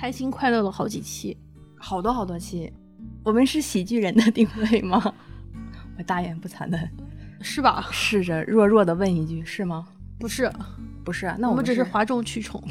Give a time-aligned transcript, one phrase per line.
[0.00, 1.36] 开心快乐了好几期，
[1.76, 2.72] 好多好多期。
[3.22, 5.12] 我们是喜剧人的定位吗？
[5.98, 6.88] 我大言不惭的，
[7.42, 7.86] 是吧？
[7.92, 9.86] 试着弱弱的问一句，是吗？
[10.18, 10.50] 不是，
[11.04, 11.26] 不是。
[11.38, 12.64] 那我们我只是哗众取宠。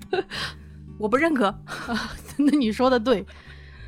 [0.96, 1.54] 我不认可。
[2.38, 3.22] 那你说的对。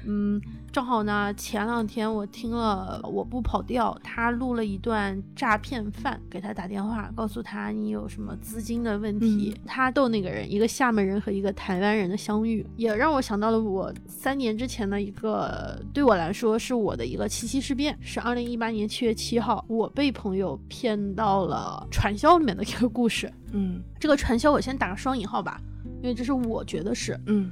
[0.04, 0.38] 嗯，
[0.78, 9.60] 正好呢，前两天我听了我不跑调，他录了一段诈骗犯给他打电话，告诉他你有什么资金的问题。
[9.66, 23.28] 他逗那个人，一个厦门人和一个台湾人的相遇，也让我想到了我三年之前的一个，对我来说是我的一个七七事变，是二零一八年七月七号，我被朋友骗到了传销里面的一个故事。
[23.50, 25.60] 嗯，这个传销我先打个双引号吧，
[26.00, 27.18] 因为这是我觉得是。
[27.26, 27.50] 嗯，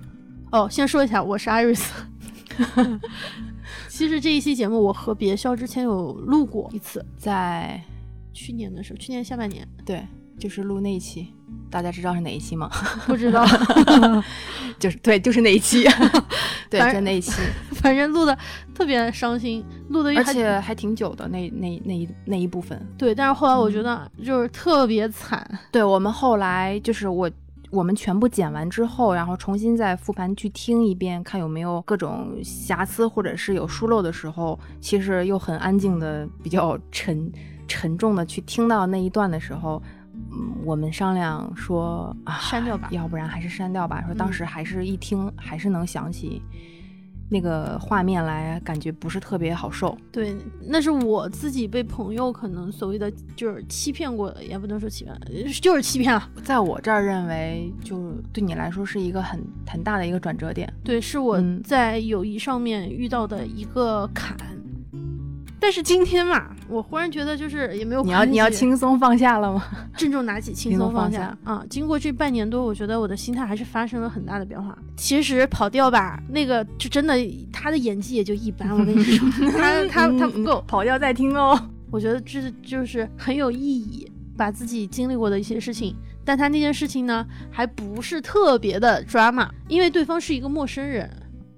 [0.52, 1.88] 哦，先说一下，我是 Iris。
[3.88, 7.80] 其实这一期节目我和别校之前有录过一次，在
[8.33, 10.06] 去年的时候，去年下半年，对，
[10.39, 11.33] 就是录那一期，
[11.70, 12.70] 大家知道是哪一期吗？
[13.06, 13.45] 不知道，
[14.78, 15.84] 就是对，就是那一期，
[16.70, 17.33] 对，就那一期，
[17.72, 18.36] 反正录的
[18.75, 27.30] 特别伤心，录的而且还挺久的那那那一那一部分，对，但是后来我觉得就是特别惨，对我们后来就是我。
[27.70, 37.31] 我们全部剪完之后，然后重新再复盘去听一遍，看有没有各种瑕疵或者是有疏漏的时候，其实又很安静的、比较沉
[37.67, 39.83] 沉重的去听到那一段的时候，
[40.14, 44.03] 嗯，我们商量说啊，删掉吧，要不然还是删掉吧。
[44.06, 46.41] 说当时还是一听还是能想起。
[47.28, 49.96] 那个画面来，感觉不是特别好受。
[50.12, 55.14] 对，那是我自己被朋友可能所谓的就是欺骗过的，也不能说欺骗，
[55.60, 56.30] 就是欺骗了。
[56.44, 60.72] 在我这儿认为，就对你来说是一个很很大的一个转折点。
[60.84, 64.36] 对，是我在友谊上面遇到的一个坎。
[65.58, 69.64] 但是今天嘛，我忽然觉得就是也没有你要你要轻松放下了吗？
[69.96, 71.64] 郑重拿起，轻松放下啊！
[71.68, 74.77] 经过这半年多，我觉得我的心态还是发生了很大的变化。
[74.96, 77.14] 其实跑调吧，那个就真的
[77.50, 78.70] 他的演技也就一般。
[78.70, 79.28] 我跟你说，
[79.58, 80.62] 他他他不够。
[80.68, 81.58] 跑调再听哦，
[81.90, 84.06] 我觉得这就是很有意义，
[84.36, 85.96] 把自己经历过的一些事情。
[86.22, 91.11] 但他那件事情呢，还不是特别的 drama，因为对方是一个陌生人，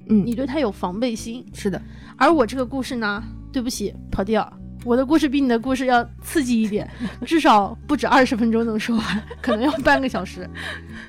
[0.08, 1.44] 嗯，你对他有防备心。
[1.52, 1.82] 是的，
[2.16, 3.22] 而我这个故事呢。
[3.52, 4.50] 对不起，跑调。
[4.84, 6.88] 我的故事比你的故事要刺激一点，
[7.26, 10.48] 至少不止二十分钟能说完， 可能要半个小时。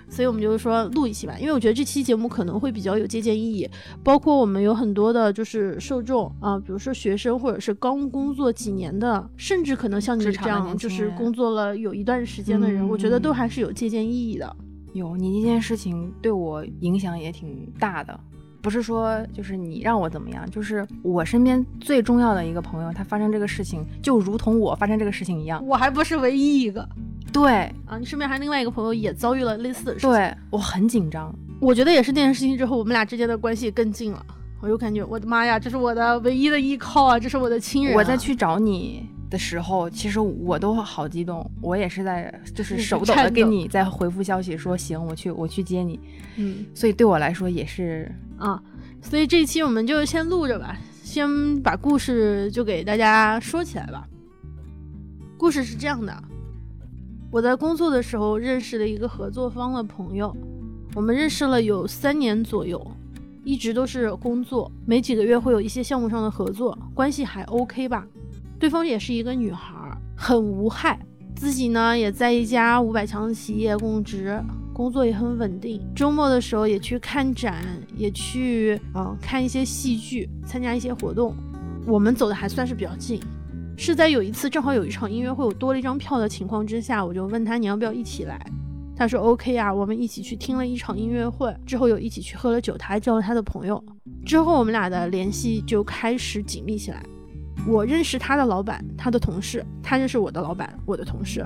[0.10, 3.70] 所以我们就是说录一期吧，因为我觉得这期节目可能会比较有借鉴意义。
[4.04, 14.54] 包括我们有很多的就是受众啊，比如说学生或者是刚工作几年的，甚至可能像你这样就是工作了有一段时间的人，我觉得都还是有借鉴意义的。
[14.94, 18.20] 有你这件事情对我影响也挺大的。
[18.62, 25.66] 不是说就是你让我怎么样，就是我身边最重要的一个朋友，他发生这个事情，就如同我发生这个事情一样。
[25.66, 26.88] 我还不是唯一一个。
[27.32, 27.52] 对
[27.86, 30.10] 啊，你身边还另外一个朋友也遭遇了类似的事情。
[30.10, 34.26] 对我很紧张，我觉得也是那件事情之后，我们俩之间的关系更近了。
[34.62, 37.96] 我就感觉我的妈呀，这是我的唯一的依靠啊，这是我的亲人。
[37.96, 46.00] 我再去找你的时候，其实我都好激动，我也是在就是手抖的给你在回复消息，说行，我去我去接你。
[46.38, 48.12] 嗯，所以对我来说也是。
[48.38, 48.62] 啊，
[49.02, 54.08] 所以这期我们就先录着吧，先把故事就给大家说起来吧。
[55.38, 56.24] 故事是这样的，
[57.30, 60.36] 我在工作的时候认识了一个合作方的朋友，
[60.96, 62.82] 我们认识了有三年左右，
[63.44, 68.08] 一直都是工作，没几个月会有一些项目上的合作，关系还 OK 吧。
[68.60, 69.74] 对方也是一个女孩，
[70.16, 71.00] 很无害，
[71.34, 74.38] 自己呢也在一家五百强的企业供职。
[74.74, 77.66] 工作也很稳定，周末的时候也去看展，
[77.98, 81.36] 也去嗯看一些戏剧，参加一些活动。
[81.86, 83.22] 我们走的还算是比较近，
[83.78, 88.40] 是在有一次正好有一场音乐会，我多了一张票的情况之下，我就问他你要不要一起来。
[88.96, 93.84] 他说 OK 啊，我们一起去听了一场音乐会，之后又一起去喝了酒，他还叫了他的朋友。
[94.26, 97.04] 之后我们俩的联系就开始紧密起来。
[97.70, 101.46] 我认识他的老板，他的同事，他认识我的老板，我的同事。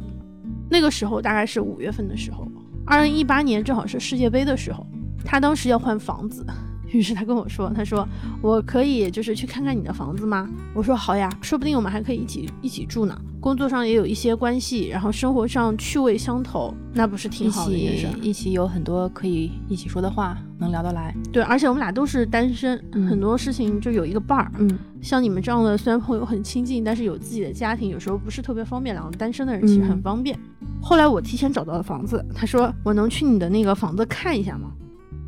[0.69, 2.47] 那个时候大概是五月份的时候。
[2.85, 4.85] 二零一八年正好是世界杯的时候，
[5.23, 6.45] 他当时要换房子，
[6.91, 8.07] 于是他跟我说：“他说
[8.41, 13.17] 我可以就是去看看你的房子吗？”我说：“好呀，说不定我们还可以一起一起住呢。
[13.39, 18.07] 工作上也有一些关系，然后生活上趣味相投，那不是挺好的一件事？
[18.21, 21.15] 一起有很多可以一起说的话，能聊得来。
[21.31, 24.51] 对，而且我们俩都是单身，很多事情就有一个伴儿。
[24.59, 24.69] 嗯，
[25.03, 28.95] 像你们这样的，虽然朋友很亲近，但是有自己的家庭，有时候不是特别方便。
[28.95, 30.39] 两个单身的人其实很方便。”
[30.81, 34.71] 后来我提前找到了房子，他说我能去你的那个房子看一下吗？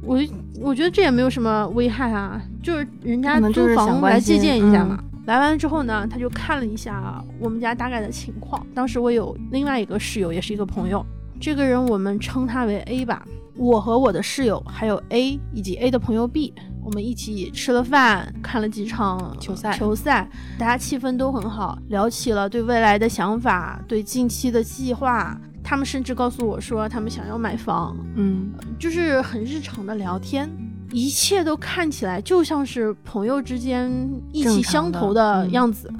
[0.02, 0.20] 我
[0.62, 5.04] 我觉得这也没有什么危害啊，就是人家租房来借鉴一下嘛。
[5.26, 8.66] 来完之后呢，他就看了一下我们家大概的情况。
[8.74, 11.06] 当时我有另外一个室友，也是一个朋友，
[11.40, 13.26] 这个人我们称他为 A 吧。
[13.58, 16.54] 我和我的室友还有 A 以及 A 的朋友 B，
[16.86, 20.30] 我们一起吃了饭，看了几场球赛球赛，
[20.60, 25.36] 大家气氛都很好，聊起了对未来的想法，对近期的计划。
[25.64, 30.48] 他们甚至告诉我说，他们想要买房，嗯就是很日常的聊天，
[30.92, 33.92] 一切都看起来就像是朋友之间
[34.32, 35.92] 意气相投的样子。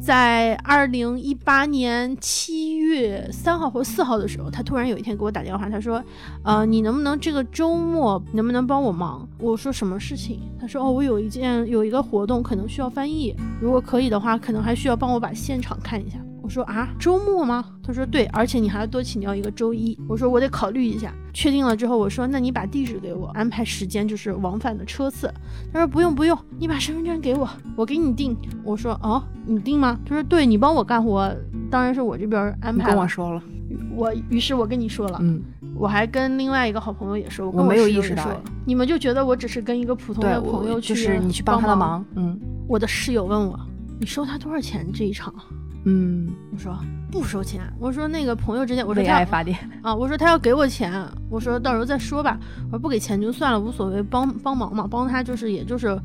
[0.00, 6.02] 在二零一八年七月三号或四号的时候，他突然有一天给我打电话，他说
[6.44, 17.64] ：“呃，你能不能这个周末能不能帮我忙？”我说：“什么事情？”他说：“哦，我有一件有一个活动，可能需要翻译，如果可以的话，可能还需要帮我把现场看一下。”我说啊，周末吗？
[17.82, 19.98] 他说对，而且你还要多请教一个周一。
[20.06, 21.10] 我说我得考虑一下。
[21.32, 25.32] 确定了之后，我说那你把地址给我，安排时间就是往返的车次。
[25.72, 28.36] 他说不用不用，你把身份证给我，我给你定。
[28.62, 29.98] 我说哦，你定吗？
[30.04, 31.34] 他说对，你帮我干活，
[31.70, 32.94] 当然是我这边安排了。
[32.94, 33.42] 跟我说了，
[33.96, 35.42] 我于是我跟你说了，嗯，
[35.74, 38.36] 我还跟另外一个好朋友也说，我跟我没有意识到哎
[38.66, 41.74] 你们就觉得我只是跟一个普通，的朋友去，就是你去帮他的。
[41.74, 42.38] 忙，嗯
[42.68, 43.58] 我的室友问我，
[43.98, 45.34] 你收他多少钱这一场？
[45.84, 46.78] 嗯，我说
[47.10, 47.60] 不收钱。
[47.78, 50.92] 我说那个朋友之间，我说他爱发电，啊，我说他要给我钱，
[51.30, 52.38] 我说到时候再说吧。
[52.66, 55.98] 我说不给钱就算了，无所谓，帮帮忙嘛，帮他就是也就是，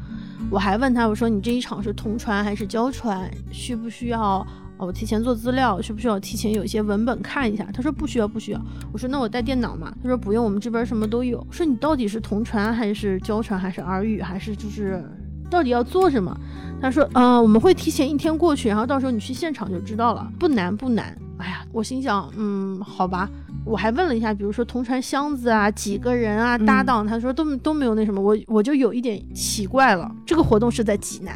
[0.51, 3.29] 我还问他，我说你这一场是同传还是交传？
[3.51, 4.21] 需不需要？
[4.21, 4.47] 哦
[4.87, 7.67] 我提前做资料，需不需要提前有一些文本看一下？
[7.73, 8.61] 他说不需要，不需要。
[8.93, 9.93] 我说那我带电脑嘛？
[10.01, 11.45] 他说不用，我们这边什么都有。
[11.51, 15.03] 说你到底是同传还是交传还是耳语还是就是
[15.49, 16.35] 到底要做什么？
[16.81, 21.17] 他说，嗯、我们会提前一天过去，然后到时候你去现场就知道了，不难不难。
[21.37, 23.29] 哎呀，我心想，嗯，好吧。
[23.65, 30.09] 我还问了一下，比如说同船箱子啊，几个人啊，嗯搭档，他说都都没有那什么，我我就有一点奇怪了。
[30.25, 31.35] 这个活动是在济南，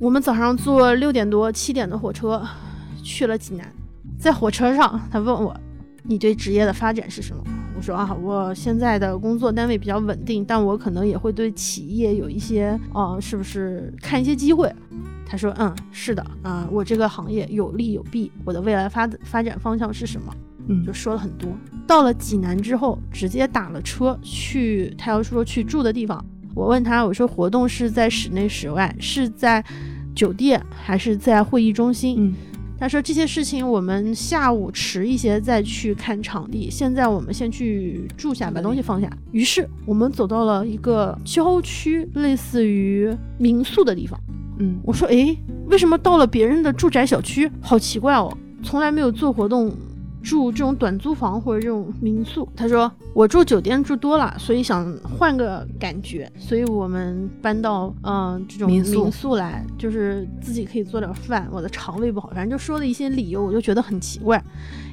[0.00, 2.42] 我们早上坐六点多七点的火车
[3.02, 3.70] 去了济南，
[4.18, 5.54] 在火车上，他问我，
[6.02, 7.44] 你对职业的发展是什么？
[7.82, 14.72] 我说啊，我现在的工作单位比较稳定，但我可能也会对企业有一些，呃，是不是看一些机会？
[15.26, 20.32] 他说，嗯，是的，啊、我这个行业有利有弊，我的未来发发展方向是什么？
[20.68, 21.50] 嗯就说了很多。
[21.84, 26.24] 到了济南之后，直接打了车去他要说去住的地方。
[26.54, 29.64] 我问他，我说活动是在室内室外，是在
[30.14, 32.14] 酒店还是在会议中心？
[32.16, 32.34] 嗯
[32.82, 39.08] 他说这些事情我们下午迟一些再去看场地，现在我们先去住下，把东西放下。
[39.30, 44.18] 于是我们走到了一个郊区，类似于民宿的地方。
[44.58, 47.48] 嗯我说，诶，为什么到了别人的住宅小区？
[47.60, 49.72] 好奇怪哦，从来没有做活动
[50.22, 52.48] 住这种短租房或者这种民宿。
[52.56, 61.48] 他说我住酒店住多了，所以想换个感觉，所以我们搬到嗯、呃这种民宿民宿来，就是自己可以做点饭。
[61.52, 64.42] 我的肠胃不好，反正就说了一些理由，我就觉得很奇怪。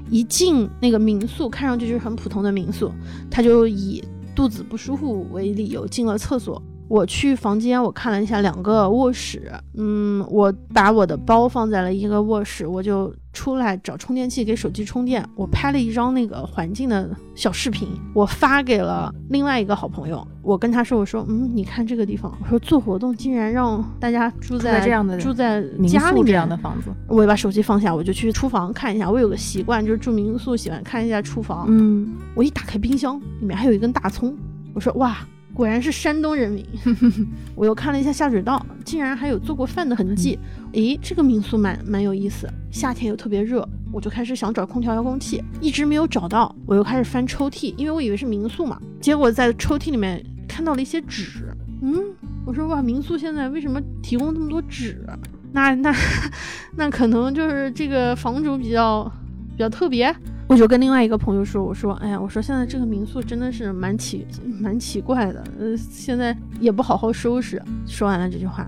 [0.10, 2.92] 一进那个民宿，看上去就是很普通的民宿，
[3.30, 4.04] 他就以
[4.36, 6.62] 肚子不舒服为理由进了厕所。
[6.90, 15.24] 我去房间，我看了一下两个卧室，嗯，我把我的包放在了一个卧室，我就出来找充电器给手机充电。
[15.36, 20.28] 我拍了一张那个环境的小视频，我发给了另外一个好朋友。
[20.42, 29.08] 我跟他说：“我说，嗯，你看这个地方，我说做活动竟然让大家住在在这样的住在民家里这样的房子，我也把手机放下，我就去厨房看一下。
[29.08, 31.68] 我有个习惯，就是住民宿喜欢看一下厨房。
[31.70, 34.36] 嗯我一打开冰箱，里面还有一根大葱。
[34.74, 35.18] 我说哇，
[35.54, 36.66] 果然是山东人民。
[37.56, 40.40] 我又看了一下下水道，竟然还有做过饭的痕迹。
[40.74, 46.56] 诶，这个民宿蛮蛮有意思，夏天又特别热，我就开始想找空调遥控器，一直没有找到。
[46.66, 51.54] 我又开始翻抽屉，因为我以为是民宿嘛，结果在抽屉里面看到了一些纸。
[51.82, 51.98] 嗯，
[52.46, 55.06] 我说哇，民宿现在为什么提供这么多纸？
[55.52, 55.96] 那那
[56.78, 59.12] 那可能就是这个房主比较
[59.50, 60.16] 比较特别。
[60.50, 64.26] 我就跟另外一个朋友说，我说，哎呀，我说现在这个民宿真的是蛮奇
[64.60, 67.62] 蛮奇怪的，呃，现在也不好好收拾。
[67.86, 68.68] 说完了这句话，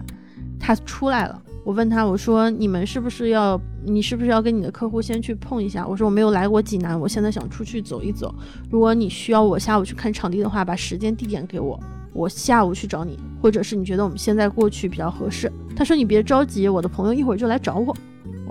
[0.59, 1.41] 他出来了。
[1.63, 5.83] 我问他，我说你们是不是要，你是不是要跟你的客户先去碰一下？
[5.87, 8.31] 我说我没有来过济南，我现在想出去走一走。
[8.69, 11.79] 如果你需要我下午去看场地的话，把时间地点给我，
[12.13, 15.51] 我下午去找你，或者是你觉得我们现在过去比较合适。
[15.75, 17.97] 他说你别着急，我的朋友一会儿就来找我。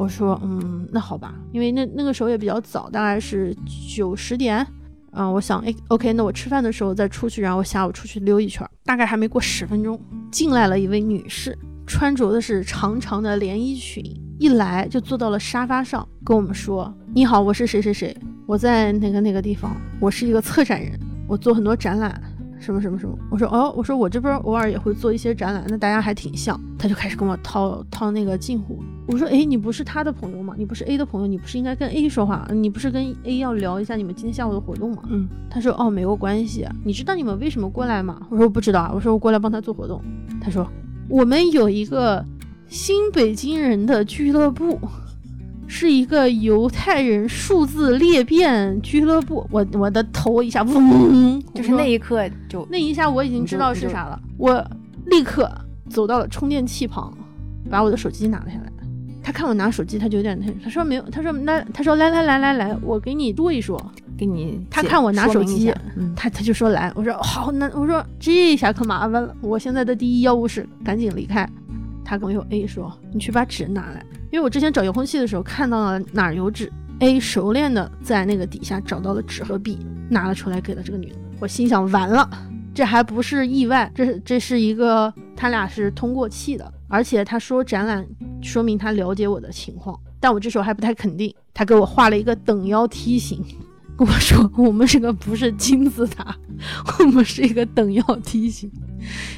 [0.00, 3.54] 我说嗯，那好吧，因为那那个时候也比较早，大概是
[3.94, 4.66] 九十点。
[5.12, 8.66] 嗯，我想，哎，OK，那我吃饭的时候再出去，然后下午出去溜一圈。
[8.82, 10.00] 大概还没过十分钟，
[10.32, 11.54] 进来了一位女士，
[11.86, 14.02] 穿着的是长长的连衣裙，
[14.38, 18.16] 一来就坐到了沙发上，跟我们说：“你好，我是谁谁谁，
[18.46, 22.18] 我在那个那个地方，我是一个策展人，我做很多展览，
[22.60, 23.18] 什么什么什么。
[23.30, 26.60] 我说哦，我说我这边偶尔也会做一些展览，那大家还挺像。
[26.78, 28.82] 他就开始跟我套套那个近乎。
[29.08, 30.54] 我说哎，你不是他的朋友吗？
[30.56, 32.46] 你不是 A 的朋友，你不是应该跟 A 说话？
[32.52, 35.02] 你不是跟 A 要聊一下你们今天下午的活动吗？
[35.08, 36.66] 嗯，他说哦，没有关系。
[36.84, 38.20] 你知道你们为什么过来吗？
[38.30, 38.92] 我说我不知道啊。
[38.94, 40.00] 我说我过来帮他做活动。
[40.40, 40.70] 他说
[41.08, 42.24] 我们有一个
[42.68, 44.78] 新北京人的俱乐部。
[45.72, 54.68] 是一个犹太人数字裂变俱乐部，我我的头一下嗡，就是那一刻就那一下我已经知道是啥了，我
[55.06, 55.48] 立刻
[55.88, 57.16] 走到了充电器旁，
[57.70, 58.72] 把我的手机拿了下来。
[59.22, 63.80] 他看我拿手机，他就有点他他说没有，他说那他说来来来来来，我给你说一说，
[64.18, 71.48] 给你他看我拿手机，嗯，他他就说来，我说好，那我说这下可麻烦了，我现在的第一要务是赶紧离开。
[72.04, 74.04] 他跟我 A 说，你去把纸拿来。
[74.30, 81.16] 因为我之前找遥控器的时候看到了哪儿有纸，A 熟练的在那个底下找到了纸和笔，拿了出来给了这个女的。
[81.40, 82.28] 我心想完了，
[82.72, 88.06] 这还不是意外，这这是一个他俩是通过气的，而且他说展览
[88.40, 91.34] 说明他了解我的情况，但我这时候还不太肯定。
[91.52, 93.44] 他给我画了一个等腰梯形，
[94.00, 96.34] 跟我说我们这个不是金字塔，
[97.00, 98.70] 我们是一个等腰梯形。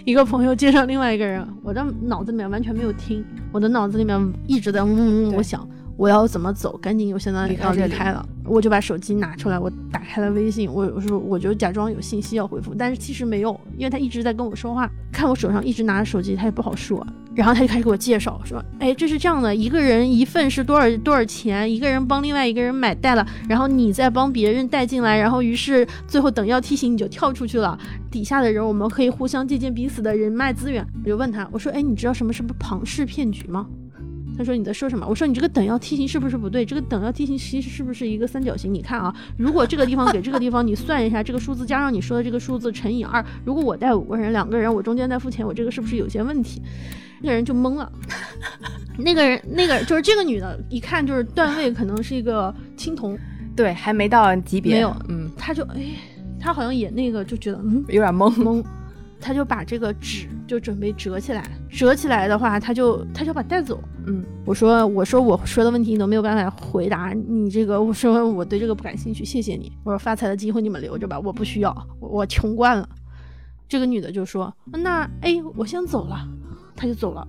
[0.04, 5.34] 一个朋友介绍另外一个人，我的脑子里面完全没有听，我的脑子里面一直在嗡嗡嗡。
[5.34, 17.06] 我想我要怎么走，赶紧我现在要离开了，我就把手机拿出来，我打开了微信，我我说我就假装有信息要回复，但是其实没有，因为他一直在跟我说话，看我手上一直拿着手机，他也不好说。
[17.34, 21.72] 然后他就开始给我介绍，说，哎，这是这样的，一个人一份是多少多少钱？
[21.72, 27.78] 一个人帮另外一个人买带了，然后你再帮别人带进来，然后于是最后等要提醒你就跳出去了。
[28.10, 30.86] 底下的人我们可以互相借鉴彼此的人脉资源。
[31.02, 33.66] 我就问他，我说，哎，你知道什么什么庞氏骗局吗？
[34.36, 35.06] 他说你在说什么？
[35.06, 36.64] 我说你这个等腰梯形是不是不对？
[36.64, 38.72] 这个等腰梯形其实是不是一个三角形？
[38.72, 46.62] 你看啊，如果这个地方给这个地方，你算一下这个数字加上你说的这个数字乘以二，如果我带五个人，两个人我中间再付钱，我这个是不是有些问题？
[47.20, 47.90] 那个人就懵了，
[48.98, 53.16] 那个人那个就是这个女的，一看就是段位可能是一个青铜，
[53.54, 55.84] 对，还没到级别，没有，嗯，他就哎，
[56.40, 58.64] 他好像也那个就觉得嗯有点懵懵，
[59.22, 72.88] 他就把这个纸就准备折起来，折起来的话，他就他就把带走，嗯，我说我说我说的问题你都没有办法回答，你这个我说我对这个不感兴趣，谢谢你，我说发财的机会你们留着吧，我不需要，我我穷惯了。
[73.68, 76.28] 这个女的就说那哎，我先走了。
[76.74, 77.26] 她就走了，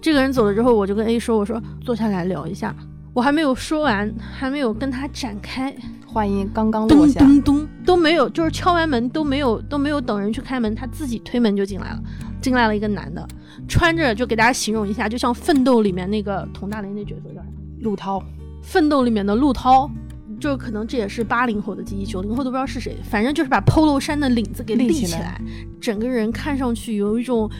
[0.00, 2.74] 这个人走了之后，我就跟 A 说：“我说坐下来聊一下。”
[3.14, 5.74] 我还没有说完，还没有跟他展开，
[6.10, 12.02] 话音刚刚落下，咚咚咚都没有，就是敲完门都没有都没有等人去开门，他自己推门就进来了。
[12.42, 13.28] 进来了一个男的，
[13.68, 17.46] 穿着就给大家形容一下，就像《奋斗》里面那个佟大为那角色叫啥
[17.80, 18.18] 陆涛，
[18.62, 19.90] 《奋斗》里面的陆涛，
[20.40, 25.38] 就可能这也是八零后的记忆，九零后都不知道是谁，反正就是把 polo 衫的领子给立起来，
[25.78, 27.50] 整个人看上去有一种。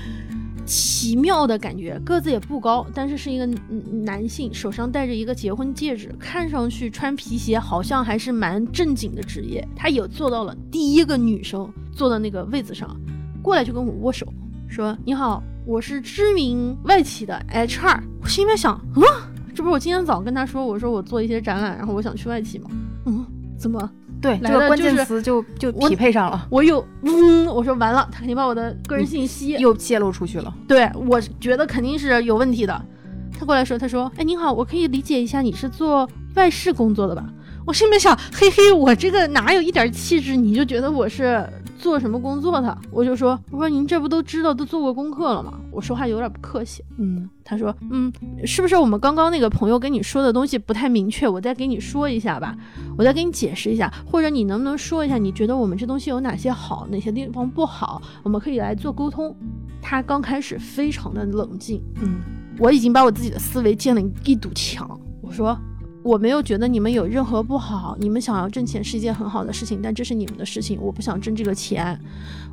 [0.70, 3.44] 奇妙的感觉，个子也不高，但是是一个
[4.04, 9.66] 男性，手上戴着一个结婚戒指，看上去穿皮鞋，好像还是蛮正经的职业。
[9.74, 12.96] 他也坐到了第一个女生坐的那个位子上，
[13.42, 14.32] 过来就跟我握手，
[14.68, 19.02] 说：“你好，我是知名外企的 HR。”我心里面想，嗯，
[19.52, 22.70] 这不是我今天早跟他说，我说我做一些展览，然后我想去外企吗？
[23.06, 23.26] 嗯，
[23.58, 23.90] 怎么？
[24.20, 26.46] 对，这个关键词就就匹配上了。
[26.50, 30.54] 我有，嗯，我说完了，他肯定把我的个人信息又泄露出去了。
[30.68, 32.82] 对，我觉得肯定是有问题的。
[33.38, 37.24] 他过来说，他说，哎，您好，我可以理解一下，你是做外事工作的吧？
[37.66, 41.46] 我心里面想，嘿嘿，我这个哪有一点气质，你就觉得我是？
[41.80, 42.78] 做什么工作的？
[42.90, 45.54] 我就说，我说您这不都知道，都做过功课了吗？
[45.72, 46.84] 我说话有点不客气。
[46.98, 48.12] 嗯，他说，嗯，
[48.44, 51.26] 是不是我们刚刚那个朋友跟你说的东西不太明确？
[51.26, 52.54] 我再给你说一下吧，
[52.98, 58.02] 我再给你解释一下，或者你能不能说一下，你觉得我们这东西有哪些好，哪些地方不好？
[58.22, 59.34] 我们可以来做沟通。
[59.80, 61.82] 他刚开始非常的冷静。
[62.02, 62.20] 嗯，
[62.58, 65.00] 我已经把我自己的思维建了一堵墙。
[65.22, 65.58] 我说。
[66.02, 71.98] 我没有觉得你们有任何不好，你们想要挣钱是一件很好的事情，但这是你们的事情，我不想挣这个钱。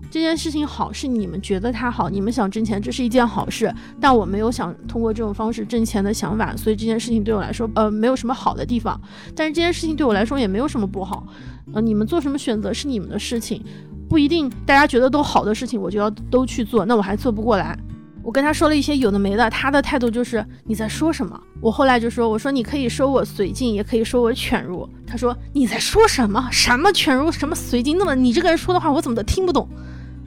[0.10, 9.00] 这件事情好是你们觉得它好，你们想挣钱，这是一件好事，但我没有想通过这种方式挣钱的想法，所以这件事情对我来说，呃，没有什么好的地方。
[9.36, 11.25] 但是这件事情对我来说也没有什么不好，
[11.74, 13.62] 呃，你们做什么选择是你们的事情，
[14.10, 17.77] 不一定大家觉得都好的事情我就要都去做，那我还做不过来。
[18.27, 21.41] 我跟他说了一些有的没的，他的态度就是你在说什么？
[21.62, 24.86] 我后来就说，我说你可以说我随进，也可以说我犬儒。
[25.05, 26.46] 他说你在说什么？
[26.51, 27.31] 什么犬儒？
[27.31, 27.98] 什么随进？
[27.98, 29.65] 那么你这个人说的话我怎么都听不懂？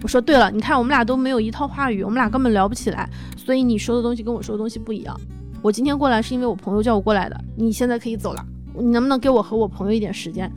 [0.00, 5.14] 我说对了，你看我们俩都没有一套话语，我们俩根本聊不起来，所以你说的东西跟我说的东西不一样。
[5.60, 8.42] 我今天过来是因为我朋友叫我过来的，你现在可以走了，
[8.78, 10.50] 你能不能给我和我朋友一点时间？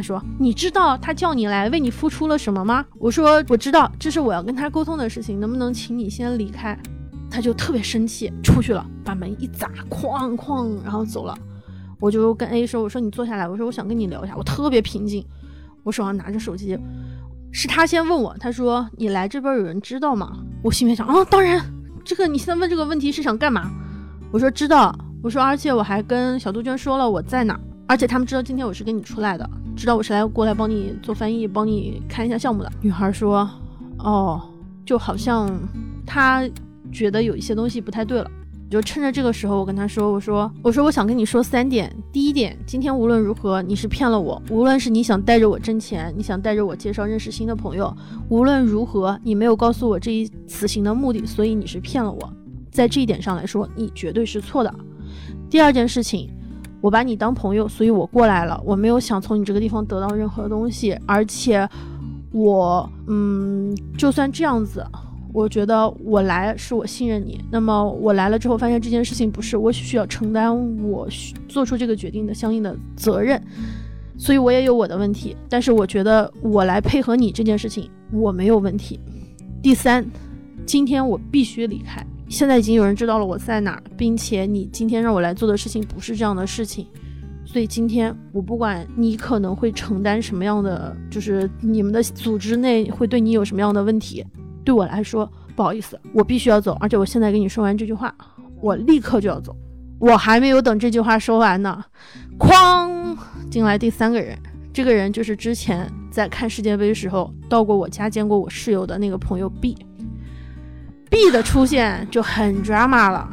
[0.00, 0.06] 他。
[0.10, 6.76] 说：“你知道他叫你来为你付出了什么吗？”我说：“我知道，这是我要跟他沟通的事情，能不能请你先离开？”
[7.30, 11.36] 他就特别生气，出去了，把门一砸，哐哐，然后走了。
[12.00, 15.24] 我就跟 A 说：“我说你坐下来，我说我想跟你聊一下。”我特别平静，
[15.84, 16.76] 我手上拿着手机，
[17.52, 21.62] 是他先问我，他说：“你来这边有人知道吗？”我心里面想：“啊，当然，
[22.04, 23.70] 这个你现在问这个问题是想干嘛？”
[24.32, 33.48] 我说：“知道。”我说：“而且我还跟小杜鹃说了我在哪，而且他们知道今天我是跟你出来的，知道我是来过来帮你做翻译，帮你看一下项目的。”女孩说
[33.98, 34.40] ：“哦，
[34.84, 35.50] 就好像
[36.06, 36.48] 他
[36.92, 38.30] 觉得有一些东西不太对了。”
[38.70, 41.92] 就趁着这个时候，我跟他说：“我说，我说，我想跟你说三点。
[42.12, 44.40] 第一点，今天无论如何，你是骗了我。
[44.48, 47.92] 无论是你想带着我挣钱，你想带着我介绍认识新的朋友，
[48.28, 52.32] 无论如何，你没有告诉我这一此行的目的，所以你是骗了我。
[52.70, 54.72] 在这一点上来说，你绝对是错的。
[55.50, 56.30] 第二件事情，
[56.80, 58.60] 我把你当朋友，所以我过来了。
[58.64, 61.68] 我没有想从你这个地方得到任何东西，而且
[62.32, 64.84] 我，嗯，就算这样子。”
[65.32, 71.06] 我觉得我来是我信任你，那么我来了之后发现这件事情不是我需要承担我
[71.48, 73.40] 做出这个决定的相应的责任，
[74.18, 75.36] 所以我也有我的问题。
[75.48, 78.98] 但是我觉得我来配合你这件事情我没有问题。
[79.62, 80.04] 第三，
[80.66, 82.04] 今天我必须离开。
[82.30, 86.86] 现在已经有人知道了我在哪儿，并且你今天让我来做的事情不是这样的事情，
[87.44, 94.24] 所以今天我不管你可能会承担什么样的，就是你们的组织内会对你有什么样的问题。
[94.64, 98.14] 对我来说，不好意思，我必须要走，而且我现在跟你说完这句话，
[98.60, 99.54] 我立刻就要走。
[99.98, 101.84] 我还没有等这句话说完呢，
[102.38, 103.16] 哐，
[103.50, 104.38] 进来第三个人，
[104.72, 109.76] 这个人就是之前在看世界杯的时候到过我家见过我室友的那个朋友 B。
[111.10, 113.28] B 的出现就很 drama 了，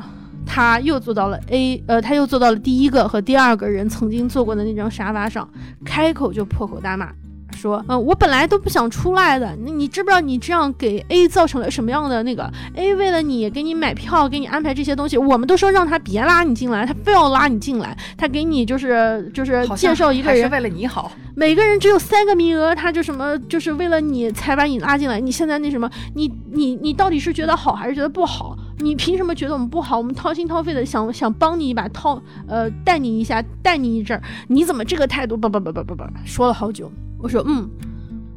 [0.46, 5.48] 他又坐到了 A，呃，他又坐到了第一个和第二个人曾经坐过的那张沙发上，
[5.86, 7.12] 开口就破口大骂。
[7.58, 9.54] 说，嗯，我本来都不想出来的。
[9.66, 17.98] 那你知不知道你这样给 A 造成了什么样的那个？A 为了你给你买票，给你安排这些东西，我们都说让他别拉你进来，他非要拉你进来。
[18.16, 21.12] 他给你就是就是介绍一个人，是为了你好。
[21.36, 25.20] 每个人只有三个名额，他就什么就是为了你才把你拉进来。
[25.20, 28.56] 你现在那什么，你你你到底是觉得好还是觉得不好？
[28.80, 29.98] 你凭什么觉得我们不好？
[29.98, 35.36] 我们掏心掏肺的想想帮你一把，掏呃带你一下，带你一阵儿，你怎么这个态度？
[35.38, 36.92] 不不不不不不，说了好久。
[37.20, 37.70] 我说嗯，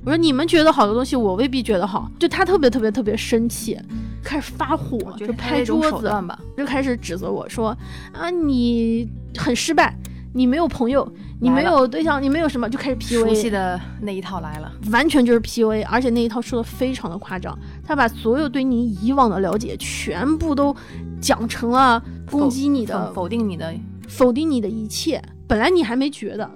[0.05, 2.11] 我说你们觉得好的东西，我未必觉得好。
[2.19, 3.79] 就他特别特别特别生气，
[4.23, 6.13] 开始发火，就拍桌子，
[6.57, 7.77] 就开始指责我说
[8.13, 9.97] 啊，你很失败，
[10.33, 11.07] 你没有朋友，
[11.41, 13.29] 你没有对象，你没有什么，就开始 PUA。
[13.29, 17.57] 熟悉的那一套来了，完全就是 PUA，而且那一套说的非常的夸张。
[17.85, 20.75] 他把所有对你以往的了解全部都
[21.21, 23.75] 讲成了攻击你的、否定你的、
[24.09, 25.23] 否定你的一切。
[25.47, 26.49] 本来你还没觉得。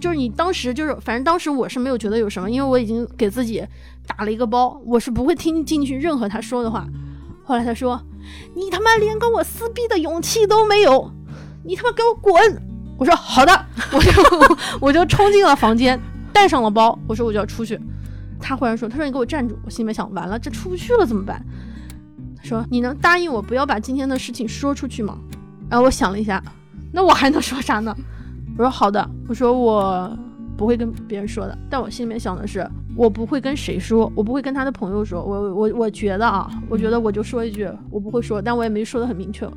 [0.00, 3.62] 就是你当时就是，反正当时我是没有觉得有什么，因为我已经给自己
[4.06, 6.86] 打了一个包，我是不会听进去任何他说的话。
[7.44, 8.00] 后来他说
[8.56, 11.12] ：“你他妈连跟我撕逼的勇气都没有，
[11.64, 12.32] 你他妈给我滚！”
[12.96, 14.12] 我说：“好的。”我就
[14.80, 16.00] 我就冲进了房间，
[16.32, 17.78] 带上了包，我说我就要出去。
[18.40, 21.44] 他忽然说：“他说你给我站住！”我心里面想：完了，这出不去了怎么办？
[22.36, 25.18] 他说：“你能答应我不要把今天的事情说出去吗？”
[25.68, 26.42] 然后我想了一下，
[26.92, 27.94] 那我还能说啥呢？
[28.60, 30.14] 我说好的，我说我
[30.54, 39.48] 不会跟别人说的，但我心里面想的是，我不会跟谁说，我不会跟他的朋友说，我我我觉得啊，我觉得我就说一句，我不会说，但我也没说的很明确。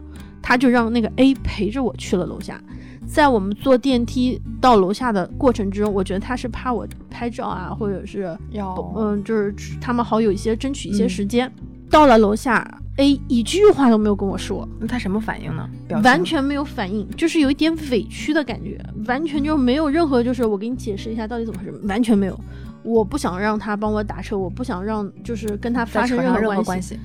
[0.42, 2.62] 他就让那个 A 陪着我去了楼下，
[3.06, 11.52] 在我们坐电梯到楼下的过程之中，我觉得他是怕我拍照啊，或者是要嗯，就是他们好有一些争取一些时间。
[11.90, 12.66] 到了楼下。
[12.98, 15.68] A 一句话都没有跟我说，那他什么反应呢？
[16.04, 22.40] 完全没有反应，就是有一点委屈的感觉，完全就没有任何就是我给你解释一下到底怎么回事，完全没有。
[22.84, 27.00] 我不想让他帮我打车，我不想让就是跟他发生任何关系。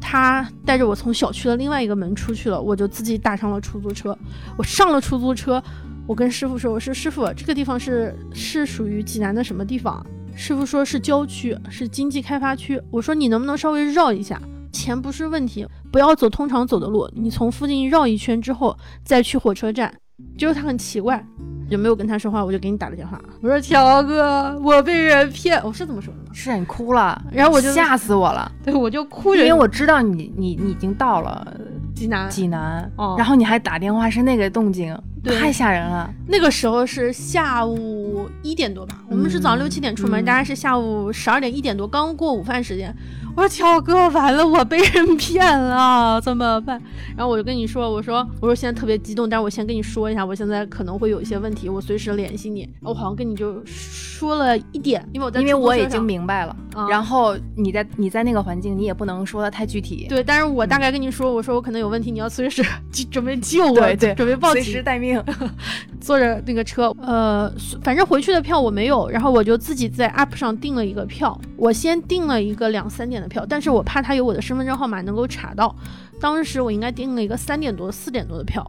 [0.00, 4.16] 他带着我从小区的另外一个门出去了，我就自己打上了出租车。
[4.58, 5.62] 我上了出租车，
[6.06, 10.04] 我跟师傅说：“我说师傅，这个地方是是属于济南的什么地方？”
[10.36, 12.78] 师傅说是郊区，是经济开发区。
[12.90, 14.38] 我说你能不能稍微绕一下？
[14.74, 19.94] 钱不是问题，不要走通常走的路，你从附近绕一圈之后再去火车站。
[20.38, 21.24] 就是他很奇怪，
[21.68, 23.20] 就没有跟他说话，我就给你打了电话。
[23.42, 26.26] 我说乔哥，我被人骗，我是这么说的吗？
[26.32, 28.50] 是你哭了，然后我就吓死我了。
[28.62, 31.56] 对，我就哭着，因为我知道你你你已经到了
[31.96, 36.08] 济南济南，哦然后你还打电话，是那个动静，太吓人了。
[36.28, 42.94] 那个时候是下午午一点多吧，我们是早上六七点出门，嗯大概是下午十二点一点多，刚过午饭时间。
[43.36, 46.80] 我说乔哥，完了，我被人骗了，怎么办？
[47.16, 52.68] 然后我就跟你说，我说我说现在特别激动，但是我先跟你说一下，我现在可能会有一些问题，我随时联系你。
[52.80, 64.82] 我好像跟你就说了一点，因为我在因为我已经明白了，啊然后你在你在那个环境，你也不能说的太具体，对，但是我大概跟你说，我说我可能有问题，你要随时就准备救我，对对准备报随警时。
[64.82, 65.22] 待命。
[66.00, 67.50] 坐着那个车，呃，
[67.82, 71.40] 反正回去的票我没有，然后我就自己在 app 上订了一个票。
[71.56, 75.74] 我先订了一个两三点票，但是我怕他有我的身份证号码能够查到。
[76.20, 78.64] 当时我应该订了一个三点多、四点多的票。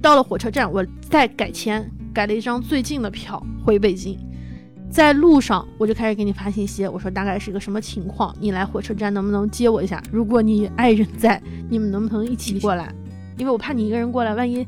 [0.00, 4.18] 到了火车站，我再改签，改了一张最近的票回北京。
[4.90, 10.02] 在路上我就开始给你发信息，我说大概是个什么情况，你来火车站能不能接我一下？
[10.10, 12.92] 如果你爱人在，你们能不能一起过来？
[13.38, 14.66] 因为我怕你一个人过来，万一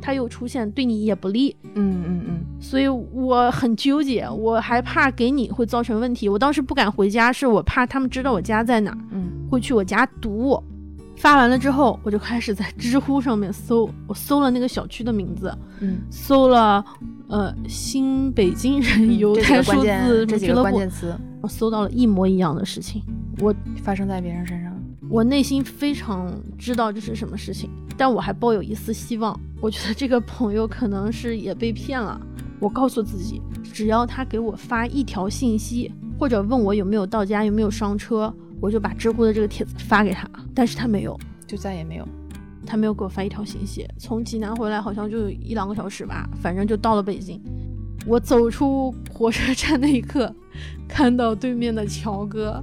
[0.00, 1.56] 他又出现，对你也不利。
[1.74, 6.28] 嗯嗯嗯，所以我很纠结，我还怕给你会造成问题。
[6.28, 10.62] 我当时不敢回家，是我怕他们知道我家在哪儿，嗯会去我家堵我。
[11.16, 16.84] 发完了之后，我就开始在知乎上面搜，我搜了那个小区的名字，嗯，搜了
[17.28, 23.02] 呃新北京人犹太数字这几个俱乐部，关键词我搜到了一模一样的事情。
[23.40, 24.72] 我发生在别人身上。
[25.08, 29.38] 我内心非常知道这是什么事情，但我还抱有一丝希望。
[29.60, 32.20] 我觉得这个朋友可能是也被骗了。
[32.58, 33.40] 我告诉自己，
[33.72, 40.28] 只要他给我发一条信息，或者问我有没有到家，有没有上车，我就把知乎的这个帖子发给他。
[40.54, 42.08] 但是他没有，就再也没有。
[42.66, 43.86] 他没有给我发一条信息。
[43.98, 47.40] 从济南回来好像就有一两个小时吧，反正就到了北京。
[48.06, 50.34] 我走出火车站那一刻，
[50.88, 52.62] 看到对面的乔哥，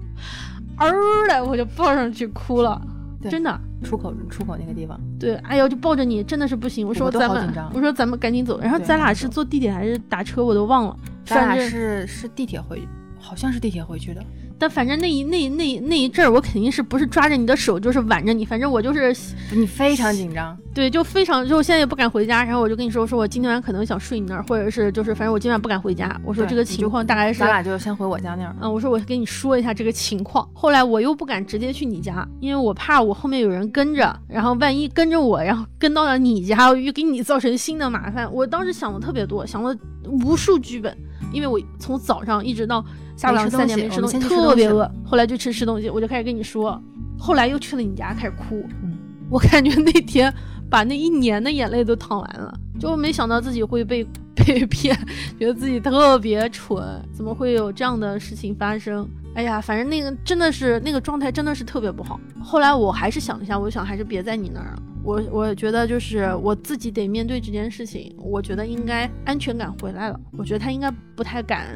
[0.78, 0.92] 嗷
[1.30, 2.93] 的我就抱上去哭了，对
[3.30, 3.60] 真的。
[3.84, 6.88] 出口出口那个地方，对，哎呦，就抱着你，真的是不行。
[6.88, 8.58] 我说我都咱们好紧张，我说咱们赶紧走。
[8.62, 10.98] 然后咱俩是坐地铁还是打车，我都忘了。
[11.26, 12.88] 咱俩是是地铁回，
[13.20, 14.24] 好像是地铁回去的。
[14.64, 18.46] 但反正那一那那那一阵儿，我肯定是不是抓着你的手，就是挽着你。
[18.46, 19.14] 反正我就是
[19.54, 22.46] 你非常紧张，对，就非常就现在也不敢回家。
[22.46, 26.18] 然后我就跟你说，说我今天晚上可能想睡你那儿，或者是就是反正我今晚不敢回家。
[26.24, 28.56] 我说这个情况大概是咱俩就先回我家那儿。
[28.62, 30.48] 嗯，我说我跟你说一下这个情况。
[30.54, 38.34] 后来我又不敢直接去你家，因为我怕我后面有人跟着，然后万一跟着我，然后跟到了你家，又给你造成新的麻烦。
[38.34, 40.98] 我当时想的特别多，想了无数剧本，
[41.34, 44.90] 因为我从早上一直到下午三点没吃东西，先去吃东西特别饿。
[45.06, 46.82] 后来就吃吃东西，我就开始跟你说，
[47.18, 48.66] 后来又去了你家开始哭。
[48.84, 48.98] 嗯，
[49.30, 50.34] 我感觉那天
[50.70, 54.04] 把那一年的眼泪都淌完了，就没想到自己会被
[54.36, 54.98] 被骗，
[55.40, 59.08] 觉得自己特别蠢，怎么会有这样的事情发生？
[59.36, 62.20] 哎呀，反正那个真的是那个状态真的是特别不好。
[62.40, 64.84] 后来我还是想了一下，我想还是别在你那儿了。
[65.04, 70.20] 我我觉得就是我自己得面对这件事情，我觉得应该安全感回来了。
[70.38, 71.68] 我觉得他应该不太敢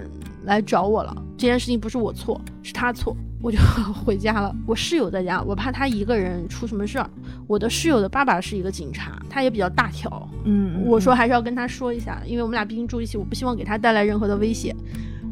[0.48, 1.16] 来找我了。
[1.38, 3.16] 这件事情不是我错，是他错。
[3.40, 3.60] 我就
[3.94, 4.54] 回家了。
[4.66, 7.08] 我室友在家，我怕他一个人出什么事儿。
[7.46, 10.28] 我的室友的爸爸是一个警察，他也比较大条。
[10.46, 14.76] 嗯，我说还是要跟他说一下，因为我们俩毕竟住一起，我不希望给他带来任何的威胁。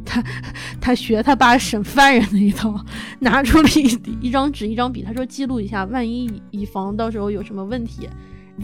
[0.06, 0.24] 他
[0.80, 2.80] 他学他爸审犯人的一套，
[3.20, 8.08] 拿出了一一张纸一张笔，他说记录一下，万一以防到时候有什么问题。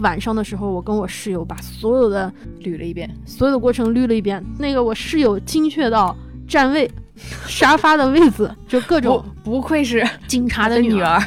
[0.01, 4.41] 晚上的时候，我跟我室友把所有的捋了一遍，所有的过程捋了一遍。
[4.59, 6.15] 那个我室友精确到
[6.51, 6.91] 站位、
[7.47, 11.17] 沙发的位子，就各种不不愧是警察的的女儿。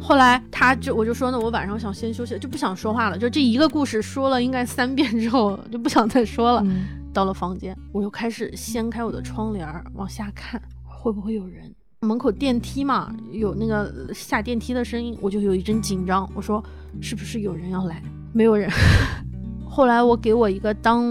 [0.00, 3.18] 后来他就我就说呢，我晚上想先休息，就不想说话了。
[3.18, 6.62] 就这一个故事说了应该三遍之后，就不想再说了。
[6.64, 11.70] 嗯，到了房间，我又开始掀开我的窗帘儿往下看，会不会有人？
[12.00, 16.26] 门口电梯嘛，有那个下电梯的声音，我就有一阵紧张。
[16.34, 16.64] 我说
[17.02, 18.02] 是不是有人要来？
[18.32, 18.70] 没有人。
[19.68, 21.02] 后来我给我一个当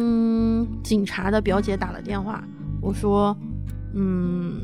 [0.82, 2.44] 警察的表姐打了电话，
[2.84, 3.36] 我说，
[3.94, 4.60] 嗯，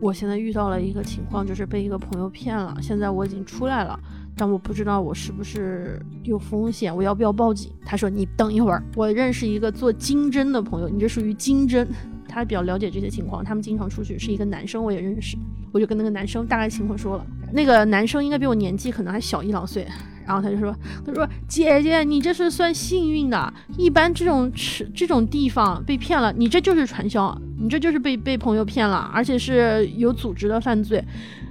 [0.00, 2.76] 我现在遇到了一个情况，就是被一个朋友骗了。
[2.80, 3.98] 现在我已经出来了，
[4.36, 7.72] 但我不知道我是不是有风险，我要不要报警？
[7.84, 11.84] 他说你等一会儿，我认识一个做经侦的朋友，你这属于经侦，
[12.28, 15.36] 他比较了解这些情况，他们经常出去，是一个男生，我也认识，
[15.72, 19.84] 我就跟那个男生大概情况说了，那个男生应该比我年纪可能还小一两岁。
[20.26, 23.52] 然后他就说：“他说姐姐，你这是算幸运的。
[23.76, 31.02] 一般这种吃这种地方被骗了，你这就是传销，你这就是被被朋友骗了，而且是有组织的犯罪。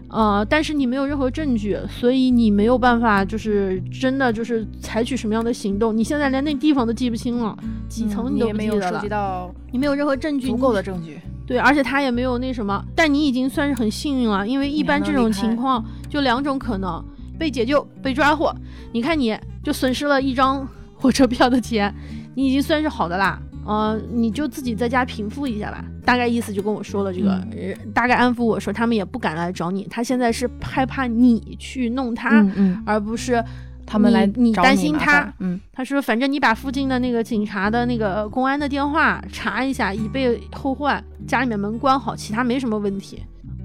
[0.09, 5.95] 呃，但是你没有任何证据，所以你没有办法，就是真的就是采取什么样的行动。
[5.95, 7.57] 你现在连那地方都记不清了，
[7.87, 11.17] 几层嗯你都也没有收不记得了，集到你没有任何证据，足够的证据。
[11.47, 17.01] 对，而且他也没有那什么，但你已经算是很幸运了，因为一般这种情况就两种可能：
[17.41, 18.55] 被解救、被抓获。
[18.93, 21.91] 你看，你就损失了一张火车票的钱，
[22.35, 23.41] 你已经算是好的啦。
[23.65, 25.83] 呃，你就自己在家平复一下吧。
[26.05, 33.43] 大概意思就跟我说了这个，嗯呃大概安抚我说他们也不敢来找你，他现在是害怕你去弄他，嗯嗯，而不是
[33.87, 41.03] 他们来你你担心他，嗯他说反正你把附近的那个警察的那个公安的电话查一下，以备后患。
[41.27, 43.23] 家里面门关好，其他没什么问题。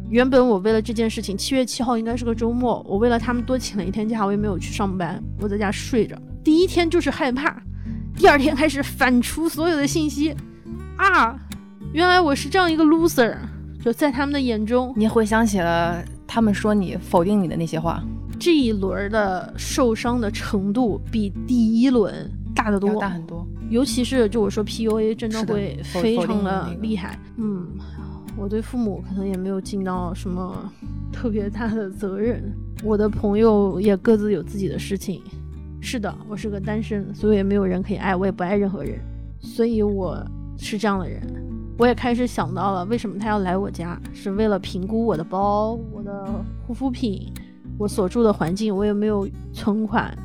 [0.08, 6.16] 原本我为了这件事情，七月七号应该是个周末，我为了他们多请了一天假，我也没有去上班，我在家睡着。
[6.44, 7.60] 第一天就是害怕，
[8.16, 10.32] 第二天开始反刍所有的信息，
[10.96, 11.36] 啊，
[11.92, 13.36] 原来我是这样一个 loser，
[13.84, 18.00] 就在他们的眼中，你回想起了他们说你否定你的那些话，
[18.38, 23.44] 这一轮的受伤的程度比第一轮大得多，大很多。
[23.68, 27.18] 尤其是就我说 PUA 真的会非常的那个厉害。
[27.36, 27.66] 嗯，
[28.36, 30.70] 我对父母可能也没有尽到什么
[31.12, 32.42] 特别大的责任。
[32.84, 35.22] 我的朋友也各自有自己的事情。
[35.80, 38.98] 是的，我是个单身，所以也没有人可以爱，我也不爱任何人，
[39.38, 40.18] 所以我
[40.58, 41.22] 是这样的人。
[41.78, 47.32] 我也开始想到了，为什么他要来我家，是为了评估我的包、我的护肤品、
[47.78, 50.16] 我所住的环境，我有没有存款，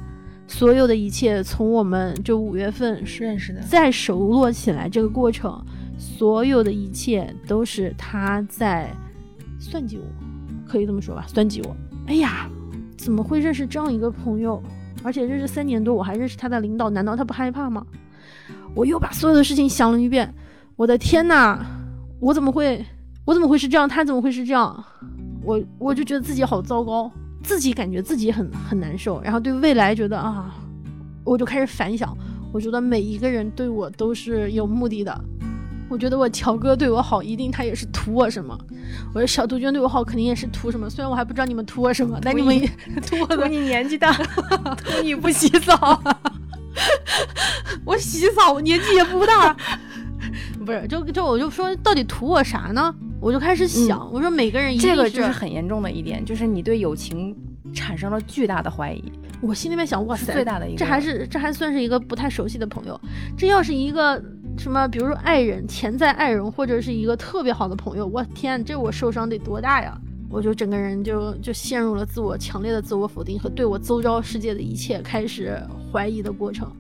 [0.48, 5.64] 所有的一切从我们就五月份认识的，再熟络起来这个过程，
[6.02, 8.90] 所有的一切都是他在
[9.60, 10.04] 算计我，
[10.68, 11.76] 可以这么说吧，算计我。
[12.08, 12.50] 哎呀，
[12.98, 14.60] 怎么会认识这样一个朋友？
[15.04, 17.86] 而且认识三年多，我还认识他的领导，难道他不害怕吗？
[18.74, 20.34] 我又把所有的事情想了一遍，
[20.76, 21.64] 我的天呐，
[22.20, 22.84] 我怎么会，
[23.24, 23.88] 我怎么会是这样？
[23.88, 24.84] 他怎么会是这样？
[25.44, 27.12] 我我就觉得自己好糟糕，
[27.44, 30.56] 自己感觉自己很很难受，然后对未来觉得啊，
[31.24, 32.18] 我就开始反想，
[32.52, 35.24] 我觉得每一个人对我都是有目的的。
[35.92, 38.58] 我觉得我乔哥对我好，一定他也是图我什么；
[39.14, 40.90] 我说小杜鹃对我好，肯定也是图什么。
[40.90, 42.58] 虽然我还不知道你们图我什么，但你们
[43.02, 44.14] 图我的图你年纪大，
[44.82, 46.02] 图你不洗澡。
[47.84, 49.54] 我洗澡，年纪也不大，
[50.66, 52.96] 不是，就就我就说，到底图我啥呢？
[53.20, 57.36] 我就开始想，我说每个人一定这个就是很严重的一点，就是你对友情
[57.74, 59.04] 产生了巨大的怀疑，
[59.42, 63.00] 我心里面想，哇塞，最大的一个，这还是这还算是一个不太熟悉的朋友，
[63.38, 64.24] 这要是一个
[64.58, 70.00] 什么，比如说爱人、潜在爱人，或者是一个特别好的朋友，我天，这我受伤得多大呀！
[70.30, 75.62] 我就整个人就就陷入了自我强烈的自我否定和对我周遭世界的一切开始
[75.92, 76.72] 怀疑的过程，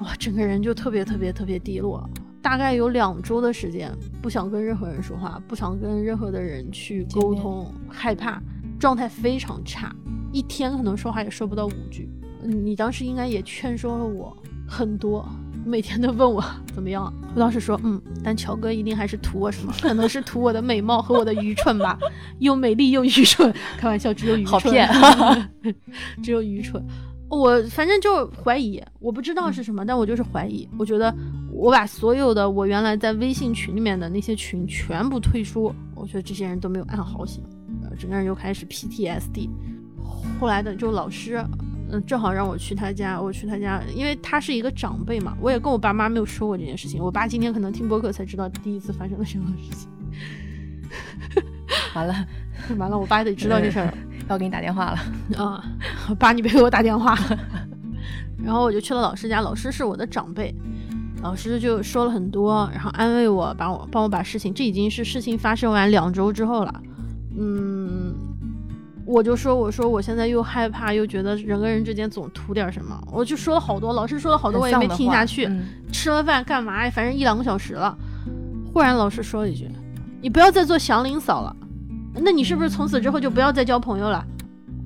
[0.00, 2.08] 哇，整个人就特别特别特别低落。
[2.42, 8.42] 大概有两周的时间，不想跟任何人说话，不想跟任何的人去沟通，害怕，
[8.78, 9.94] 状态非常差，
[10.32, 12.08] 一天可能说话也说不到五句。
[12.42, 15.28] 你当时应该也劝说了我很多，
[15.64, 16.44] 每天都问我
[16.74, 17.12] 怎么样。
[17.34, 19.72] 我当时说，嗯，但乔哥一定还是图我什么？
[19.80, 21.98] 可能是图我的美貌和我的愚蠢吧，
[22.40, 23.52] 又美丽又愚蠢。
[23.78, 25.50] 开玩笑，只有愚蠢，好 骗
[26.22, 26.82] 只有愚蠢。
[27.28, 30.68] 我反正就怀疑，我不知道是什么，但我就是怀疑。
[30.76, 31.14] 我觉得
[31.52, 37.40] 我把所有的我原来在微信群里面的那些群全部退出，我觉得这些人都没有安好心，
[37.84, 39.48] 呃，整个人又开始 PTSD。
[40.40, 41.44] 后来的就老师，
[41.92, 47.02] 嗯、正好让我去他家，我去他家，因为他是一个长辈嘛，我也跟我爸妈没有说过这件事情。
[47.02, 49.88] 我爸今天可能听播客才知道第一次发生了什么事情。
[51.94, 52.14] 完了，
[52.78, 53.92] 完了，我爸得知道这事儿。
[54.28, 54.98] 要给你打电话了。
[55.42, 55.64] 啊，
[56.18, 57.18] 爸，你别给我打电话。
[58.42, 60.54] 然后我就去了老师家，老师是我的长辈，
[61.22, 66.82] 老师就说了很多，然后安慰我，把我帮我把事情，这已经是事情发生完两周之后了。
[67.36, 68.09] 嗯，
[69.10, 75.46] 我就说，我说我现在又害怕，又觉得人跟人之间总图点什么，我就说了好多，老师说了好多，我也没听下去。
[75.46, 76.90] 嗯吃了饭干嘛呀？
[76.90, 77.96] 反正一两个小时了。
[78.72, 79.68] 忽然老师说了一句
[80.22, 81.54] ：“你不要再做祥林嫂了。”
[82.14, 84.24] 那你是不是从此之后就不要再交朋友了？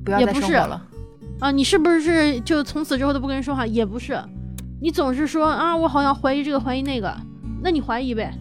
[0.02, 0.82] 不要再也不是生活了。
[1.40, 3.66] 啊，你是不是就从此之后都不跟人说话？
[3.66, 4.18] 也不是，
[4.80, 7.14] 你总是说啊，我好像怀疑这个怀疑那个，
[7.62, 8.32] 那你怀疑呗，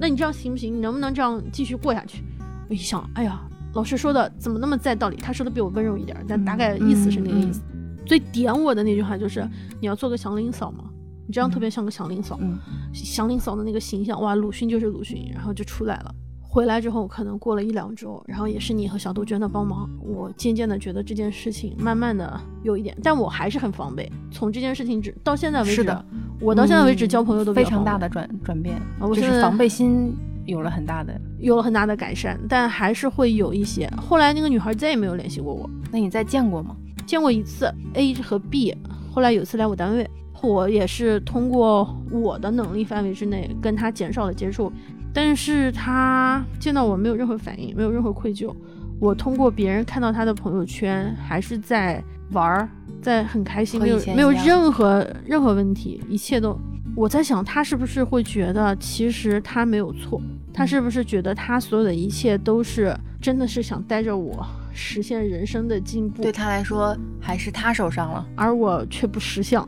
[0.00, 0.74] 那你这样行不行？
[0.74, 2.24] 你能不能这样继续过下去？
[2.68, 3.40] 我一想，哎呀，
[3.74, 5.16] 老师说的怎么那么在道理？
[5.16, 7.60] 他说的比我温柔一点，但大概意思是那个意思。
[8.06, 9.46] 最点我的那句话就是
[9.80, 10.84] 你要做个祥林嫂吗，
[11.26, 12.58] 你这样特别像个祥林嫂，嗯
[12.92, 16.14] 祥林嫂的那个形象，哇，鲁迅就是鲁迅，然后就出来了。
[16.50, 24.10] 回来之后，可能过了一两周，然后也是你和小杜鹃的帮忙，我渐渐的觉得这件事情慢慢的有一点，但我还是很防备。
[24.30, 26.02] 从这件事情只到现在为止，是的，
[26.40, 30.16] 我到现在为止交朋友都比非较防备常大的转转变，啊我现在就是防备心
[30.48, 31.12] 有了很大的。
[31.38, 33.88] 有了很大的改善，但还是会有一些。
[33.96, 36.74] 后来那个女孩再也没有联系过我，那你再见过吗？
[37.06, 38.76] 见过一次 A 和 B，
[39.12, 40.08] 后来有一次来我单位，
[40.42, 44.72] 我也是通过我的能力范围之内跟他减少了接触，
[45.12, 48.54] 但是他见到我没有任何反应，没有任何愧疚。
[49.00, 52.68] 我通过别人看到他的朋友圈，还是在玩儿，
[53.00, 56.58] 在很开心，没有没有任何任何问题，一切都
[56.96, 60.20] 我在想，他是不是会觉得其实他没有错？
[60.52, 66.22] 他是不是觉得他所有的一切都是真的是想带着我实现人生的进步？
[66.22, 69.66] 对他来说，还是他受伤了，而我却不识相。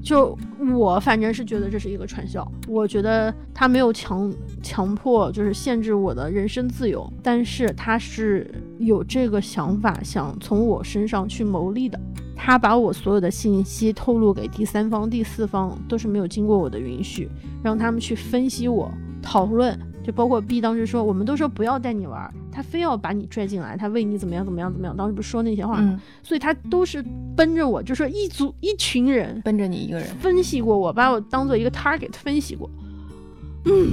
[0.00, 0.38] 就
[0.74, 12.00] 我反正是觉得这是一个传销，我觉得他没有强强迫，就是限制我的人身自由，但是他是有这个想法，想从我身上去牟利的。
[12.34, 17.28] 他把我所有的信息透露给第三方、第四方，都是没有经过我的允许，
[17.62, 19.78] 让他们去分析我、讨论。
[20.08, 24.96] 就包括 B 当时说，我们都说不要带你玩，他非要把你拽进来，他为你怎么样怎么样怎么样。
[24.96, 26.00] 当时不是说那些话吗？
[26.22, 27.04] 所以他都是
[27.36, 32.70] 奔着我，就说一组一群人奔着你一个人分析过我，把我当做一个 target 分析过。
[33.66, 33.92] 嗯，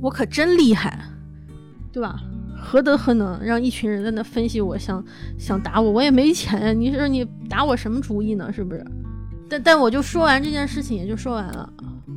[0.00, 0.96] 我可真厉害，
[1.90, 2.22] 对吧？
[2.56, 5.04] 何德何能让一群人在那分析我，想
[5.36, 6.80] 想打我，我也没钱。
[6.80, 8.52] 你说你打我什么主意呢？
[8.52, 8.86] 是不是？
[9.48, 11.68] 但但我就说完这件事情，也就说完了。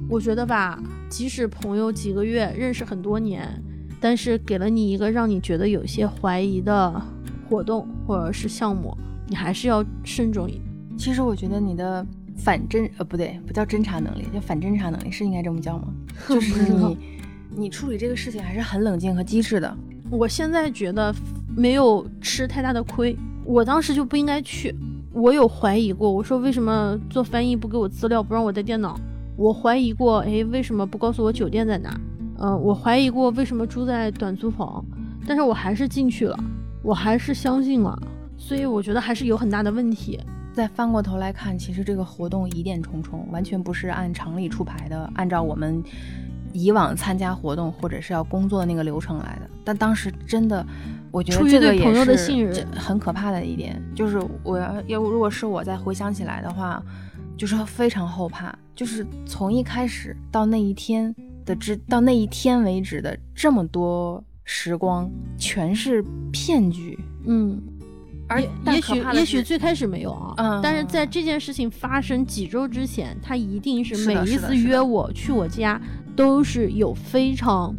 [0.07, 3.47] 我觉得吧，即使朋友几个月认识很多年，
[3.99, 7.01] 但是给了你一个让你觉得有些怀疑的
[7.49, 8.95] 活动或者是项目，
[9.27, 10.63] 你还是要慎重一点。
[10.97, 12.05] 其实我觉得你的
[12.37, 15.87] 反侦呃不对，不叫侦查能力，叫反侦查能力，是应该这么叫吗？
[16.29, 16.97] 就 是你
[17.55, 19.77] 你处理这个事情还是很冷静和机智的。
[20.11, 21.13] 我现在觉得
[21.57, 24.73] 没有吃太大的亏，我当时就不应该去。
[25.11, 28.99] 我有怀疑过，我说为什么做翻译不给我资料，不让我带电脑？
[29.35, 31.99] 我怀疑过，哎，为什么不告诉我酒店在哪？
[32.39, 34.83] 嗯，我怀疑过为什么住在短租房，
[35.27, 36.37] 但是我还是进去了，
[36.81, 37.97] 我还是相信了，
[38.37, 40.19] 所以我觉得还是有很大的问题。
[40.53, 45.83] 再翻过头来看，其实这个活动疑点重重，完全不是按常理出牌的，按照我们。
[46.57, 50.65] 以往参加活动或者是要工作的那个流程来的，但当时真的，
[51.11, 56.81] 我觉得这个也是很可怕的一点，就是我要要如果是我再回想起来的话，
[57.37, 61.13] 就是非常后怕，就是从一开始到那一天
[61.45, 67.61] 的之到那一天为止的这么多时光，全是骗局，嗯。
[68.27, 75.79] 而也许也许最开始没有啊，但是在这件事情发生几周之前，他一定是每一次约我去我家，
[76.15, 77.71] 都是有非常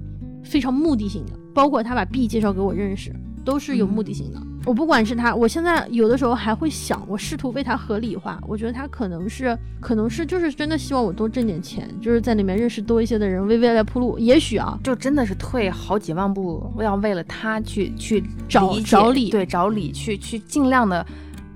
[0.44, 3.12] 非常目的性的，包括他把 B 介绍给我认识，
[3.44, 4.40] 都是有目的性的。
[4.66, 8.36] 我不管是他，我现在有的时候还会想，我试图为他合理化。
[8.48, 14.18] 我觉得他可能是，可能是就是真的希望我多挣点钱，就是在里面认识多一些的人，为未来铺路。
[14.18, 21.06] 也许啊，就真的是退好几万步，要为了他去去找找理，对，找理去去尽量的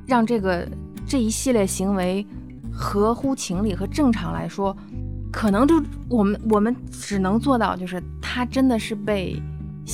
[0.07, 0.65] 让这个
[1.05, 2.25] 这一系列行为
[2.73, 4.77] 合乎情理和正常来说，
[5.33, 9.43] 可能就我们我们只能做到，就是他真的是被。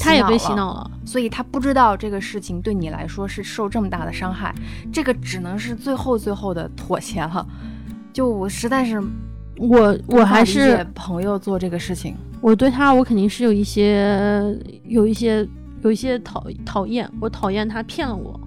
[0.01, 4.55] 他也被洗脑了，所以他不知道这个事情对你来说是受这么大的伤害，
[4.93, 7.47] 这个只能是最后最后的妥协了。
[8.13, 9.03] 就我实在是，
[9.57, 15.47] 我我还是朋友做这个事情，我对他我肯定是有一些有一些
[15.83, 18.41] 有一些讨讨厌，我讨厌他骗了我，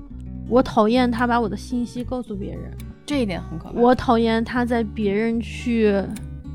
[0.47, 2.71] 我讨厌他把我的信息告诉别人，
[3.05, 3.79] 这一点很可怕。
[3.79, 6.03] 我讨厌他在别人去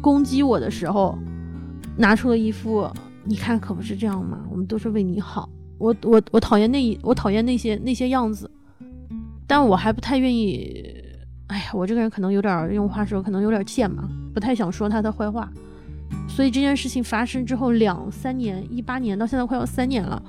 [0.00, 1.16] 攻击我的时候，
[1.96, 2.90] 拿出了一副。
[3.24, 4.40] 你看，可不是这样吗？
[4.50, 5.48] 我们都是为你好。
[5.78, 8.50] 我我我讨厌那一，我讨厌那些那些样子，
[9.46, 10.84] 但我还不太愿意。
[11.48, 15.50] 哎呀，我这个人可能有点用话说，可能有点贱嘛，不太想说他的坏话。
[16.28, 20.22] 所以这件事情发生之后两三年，一八年到现在快要三年了。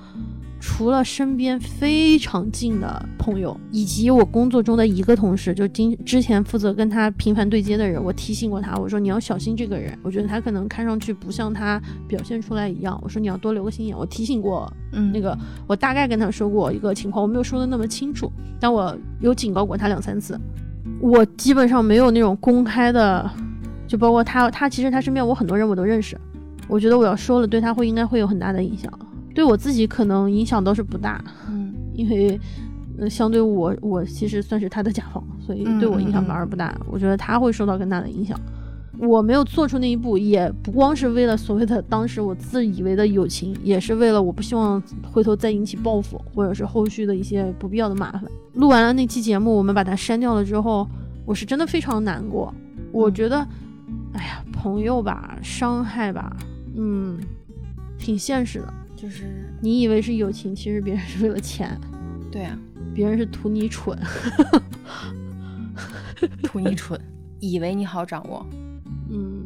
[0.60, 13.96] 除了身边非常近的朋友，以及我工作中的一个同事，就今之前负责跟他频繁对接的人，我提醒过他，我说你要小心这个人，我觉得他可能看上去不像他表现出来一样，我说你要多留个心眼。
[13.96, 15.38] 我提醒过，嗯，那个
[15.68, 20.40] 我大概跟他说过一个情况，我没有说的那么清楚，但我有警告过他两三次。
[21.00, 23.30] 我基本上没有那种公开的，
[23.88, 26.20] 就包括他，他其实他身边我很多人我都认识，
[26.68, 28.92] 我觉得我要说了，对他会应该会有很大的影响。
[29.36, 32.40] 对我自己可能影响倒是不大，嗯，因为，
[32.98, 36.74] 呃，相对我，我其实算是他的甲方，所以对我影响反而不大。
[36.90, 38.40] 我觉得他会受到更大的影响。
[38.98, 48.24] 我没有做出那一步，也不光是为了所谓的当时我自以为的友情，也是为了我不希望回头再引起报复，或者是后续的一些不必要的麻烦。
[48.54, 50.88] 录完了那期节目，我们把它删掉了之后，
[51.26, 52.54] 我是真的非常难过。
[52.94, 53.46] 我觉得，
[54.14, 56.34] 哎呀，朋友吧，伤害吧，
[56.78, 57.20] 嗯，
[57.98, 58.74] 挺现实的。
[58.96, 61.80] 就是你以为是友情，其实别人是为了钱。
[62.32, 62.58] 对啊，
[62.94, 63.98] 别人是图你蠢，
[66.44, 67.00] 图你蠢，
[67.40, 68.46] 以为你好掌握。
[69.12, 69.46] 嗯，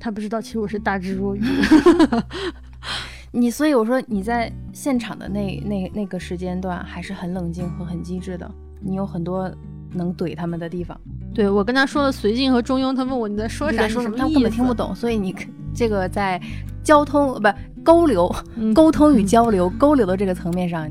[0.00, 1.42] 他不知道，其实我是大智若愚。
[3.30, 8.50] 你所以我说你在现场的那那那个时间段还是很冷静和很机智的，
[8.80, 9.52] 你有很多
[9.92, 10.98] 能怼他们的地方。
[11.34, 13.86] 对我跟他说了随性和中庸，他问我你在说啥？
[13.86, 14.16] 说什么？
[14.16, 14.94] 他根本听不懂。
[14.94, 15.34] 所以你
[15.74, 16.40] 这个在
[16.82, 17.48] 交通不
[17.88, 20.86] 沟流、嗯沟通与交流、沟流的这个层面上，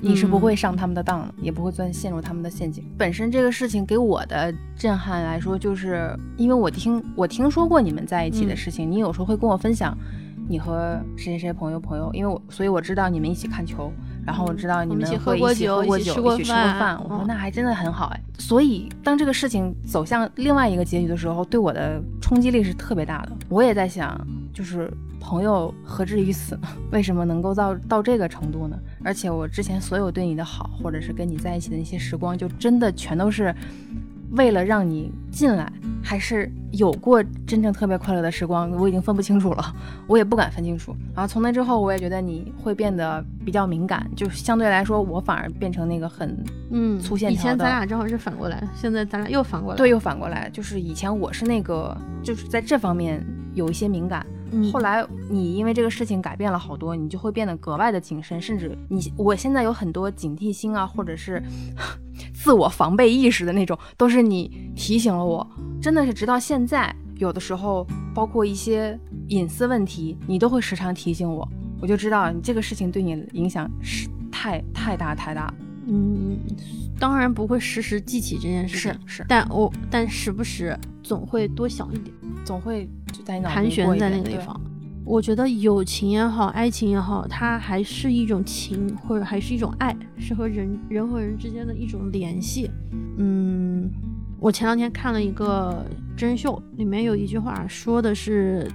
[0.00, 2.84] 你是不会上他们的当的，也不会钻陷入他们的陷阱。
[2.98, 9.96] 本身这个事情给我的震撼来说，就是因为我听我听说过你们在一起的事情，你有时候会跟我分享
[10.48, 13.92] 你和谁谁谁朋友朋友，因为我所以我知道你们一起看球。
[14.26, 17.00] 然后我知道你们一起喝酒，一起吃过饭。
[17.02, 18.20] 我说那还真的很好哎。
[18.38, 23.32] 所以当这个事情走向另外一个结局的时候，对我的冲击力是特别大的。
[23.48, 24.20] 我也在想，
[24.52, 24.92] 就是
[25.28, 26.68] 朋友何至于此呢？
[26.90, 28.78] 为什么能够到到这个程度呢？
[29.04, 33.54] 而且我之前所有对你的好，或者是跟你在一起的那些时光，就真的全都是。
[34.32, 35.72] 为了让你进来，
[36.02, 39.74] 还是有过真正特别快乐的时光，我已经分不清楚了，
[40.06, 40.94] 我也不敢分清楚。
[41.14, 46.36] 然后从那之后，我也觉得你会变得比较敏感，就相对来说，我反而变成那个很
[46.70, 49.76] 嗯粗线条的以前咱俩正好是反过来，现在咱俩又反过来。
[49.78, 54.26] 对，又反过来，就是以前我是那个，就是在这方面有一些敏感。
[54.50, 61.42] 嗯、后来你因为这个事情改变了好多，你就会变得格外的谨慎，甚至你我现在有很多警惕心啊，或者是
[62.32, 65.46] 自我防备意识的那种，都是你提醒了我。
[65.80, 68.98] 真的是直到现在，有的时候包括一些
[69.28, 71.48] 隐私问题，你都会时常提醒我，
[71.80, 75.54] 我就知道你这个事情对你影响是太太大太大了。
[75.86, 76.36] 嗯，
[76.98, 82.14] 当然不会时时记起这件事情，是是，但我但时不时总会多想一点，
[82.44, 84.60] 总会就在脑盘旋在那个地方。
[85.04, 92.70] 我觉得友情也好，爱情也好，它还是一种情，或者还是一种爱，是和人人和人之间的一种联系。
[93.16, 93.90] 嗯，
[94.40, 95.84] 我前两天看了一个
[96.16, 98.70] 真人秀，里面有一句话说的是，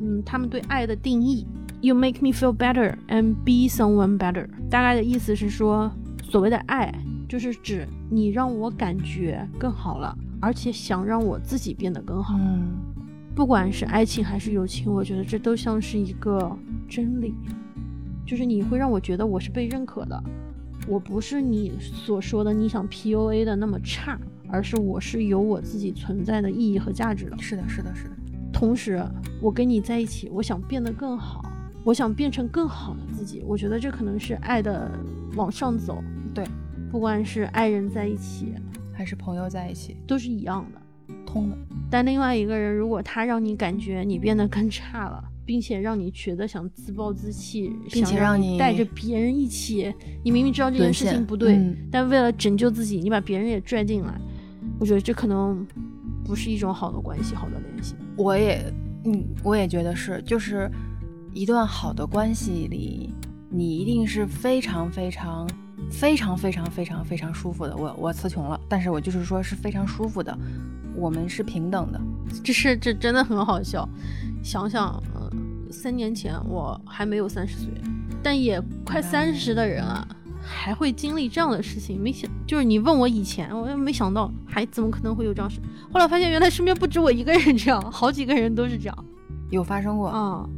[0.00, 1.46] 嗯，他们对爱的定义
[1.80, 4.46] ：You make me feel better and be someone better。
[4.70, 5.92] 大概的意思是说。
[6.28, 6.92] 所谓的爱，
[7.28, 12.34] 就是指你让我感觉更好了，而且想让我自己变得更好。
[12.36, 12.74] 嗯，
[13.32, 16.54] 不管是爱情还是友情，我觉得这都像是一个
[16.88, 17.32] 真理，
[18.26, 20.20] 就是你会让我觉得我是被认可的，
[20.88, 24.18] 我不是你所说的你想 PUA 的那么差，
[24.56, 27.36] 而是我是有我自己存在的意义和价值的。
[27.38, 28.10] 是的，是的，是的。
[28.50, 29.04] 同时，
[29.42, 31.44] 我跟你在一起，我想变得更好，
[31.84, 33.44] 我想变成更好的自己。
[33.46, 34.90] 我觉得这可能是爱的
[35.34, 36.02] 往上走。
[36.34, 36.42] 对，
[36.90, 38.54] 不管是爱人在一起，
[38.94, 40.80] 还是朋友在一起，都是一样的，
[41.26, 41.58] 通的。
[41.90, 49.94] 但另外一个人，如果他让你感觉你变得更差了，并且让你觉得想自暴自弃，并且让你带着别人一起，
[50.24, 54.18] 你明明知道这件事情不对，嗯、但为了拯救自己，你把别人也拽进来，
[54.78, 55.66] 我觉得这可能
[56.24, 57.94] 不是一种好的关系，好的联系。
[58.16, 58.72] 我也，
[59.04, 60.70] 嗯，我也觉得是，就是
[61.32, 63.12] 一段好的关系里，
[63.50, 65.46] 你一定是非常非常。
[65.90, 70.36] 非常非常非常非常舒服的，我我词穷了，但是我就是说是非常舒服的，
[70.96, 72.00] 我们是平等的，
[72.42, 73.88] 这是这真的很好笑。
[74.42, 75.30] 想想，呃，
[75.70, 77.68] 三年前我还没有三十岁，
[78.20, 80.08] 但也快三十的人了，
[80.48, 85.60] 还会经历这样的事情，没想就是你问我以前，我也没想到，还怎么可能会有这样事？
[85.92, 89.04] 后来发现原来身边不止我一个人这样，好几个人都是这样，
[89.50, 90.48] 有发生过啊。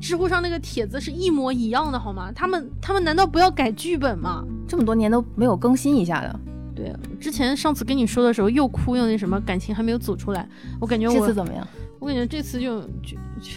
[0.00, 2.30] 知乎上那个帖子是一模一样的，好吗？
[2.32, 4.44] 他们他们难道不要改剧本吗？
[4.68, 6.40] 这么多年都没有更新一下的。
[6.76, 10.48] 对，之前上次跟你说的时候又哭又那什么，感情还没有走出来。
[10.80, 11.66] 我感觉我这次怎么样？
[11.98, 13.50] 我感觉这次就就就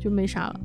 [0.00, 0.60] 就没啥了，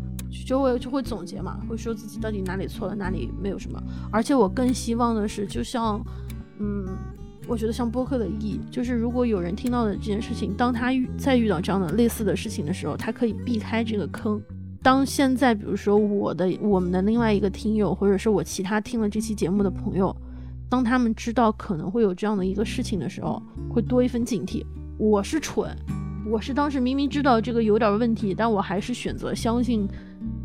[0.48, 3.84] 就会就会总结嘛，会说自己到底哪里错了，哪里没有什么。
[4.10, 6.02] 而且我更希望的是，就像
[6.60, 6.88] 嗯，
[7.50, 14.42] 我觉得像播客的意义，就是如果有人听到的这件事情，当他遇再遇到这样的类似的事情的时候，他可以避开这个坑。
[14.82, 20.16] 当现在，比如说我的、我们的另外一个听友，或者是我其他听了这期节目的朋友，
[20.70, 24.66] 当他们知道可能会有这样的一个事情的时候，会多一份警惕。
[24.98, 25.76] 我是蠢，
[26.26, 29.86] 我是当时明明知道这个有点问题，但我还是选择相信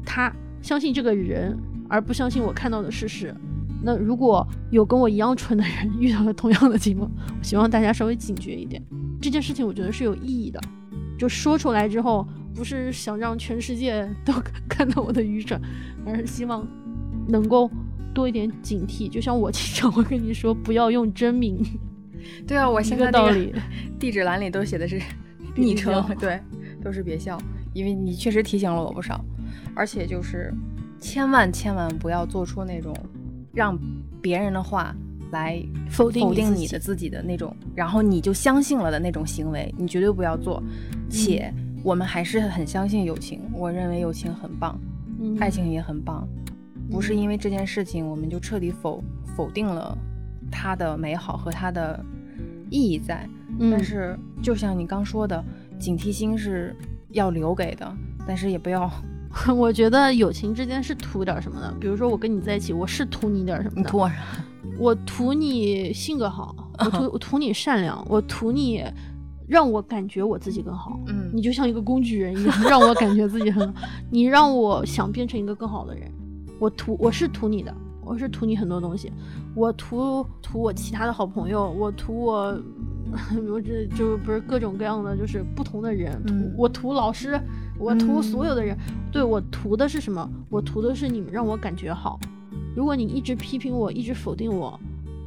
[0.05, 3.35] 他，相信这个人，而不相信我看到的事实。
[3.83, 8.83] 那如果有跟我一样蠢的人遇到了同样的情况，我希望大家稍微警觉一点。
[9.21, 10.61] 这件事情我觉得是有意义的，
[11.19, 12.27] 就说出来之后。
[12.55, 14.35] 不是想让全世界都
[14.69, 15.59] 看到我的愚蠢，
[16.05, 16.69] 而是希望
[17.27, 17.71] 能够
[18.13, 19.09] 多一点警惕。
[19.09, 21.65] 就像我经常会跟你说，不要用真名。
[22.47, 23.55] 对啊，我现在道理，
[23.99, 25.01] 地址栏里都写的是
[25.57, 26.39] 昵称， 对，
[26.85, 27.41] 都是别笑。
[27.73, 29.19] 因为你确实提醒了我不少，
[29.75, 30.53] 而且就是
[31.01, 32.95] 千万千万不要做出那种
[33.53, 33.79] 让
[34.21, 34.95] 别人的话
[35.31, 40.63] 来否定否定你的自己的那种，然后你就相信了的那种行为，你绝对不要做，
[41.11, 41.53] 且。
[41.85, 44.79] 我们还是很相信友情，我认为友情很棒，
[45.19, 46.25] 嗯、爱情也很棒，
[46.89, 49.03] 不是因为这件事情我们就彻底否
[49.35, 49.99] 否定了
[50.49, 51.99] 它的美好和它的
[52.71, 53.29] 意义在。
[53.59, 55.45] 嗯但是就像你刚说的，
[55.77, 56.73] 警惕心是
[57.11, 57.93] 要留给的，
[58.29, 58.89] 但是也不要
[59.57, 64.15] 我觉得友情之间是图点什么的，比如说我跟你在一起，我是图你点什么的，你图我啥？
[64.79, 68.85] 我图你性格好，我图 我图你善良，我图你
[69.49, 70.99] 让我感觉我自己更好。
[71.09, 73.81] 嗯你就像一个工具人一样， 让我感觉自己很好。
[74.11, 76.11] 你让我想变成一个更好的人，
[76.59, 77.75] 我图我是图你的，
[78.05, 79.11] 我是图你很多东西，
[79.55, 82.61] 我图图我其他的好朋友，我图我。
[83.47, 87.39] 我这就不是各种各样的，就是不同的人，图、嗯我图老师，
[87.83, 88.77] 我图嗯所有的人，
[89.11, 90.29] 对我图的是什么？
[90.49, 92.19] 我图的是你们让我感觉好。
[92.77, 94.79] 如果你一直批评我，一直否定我，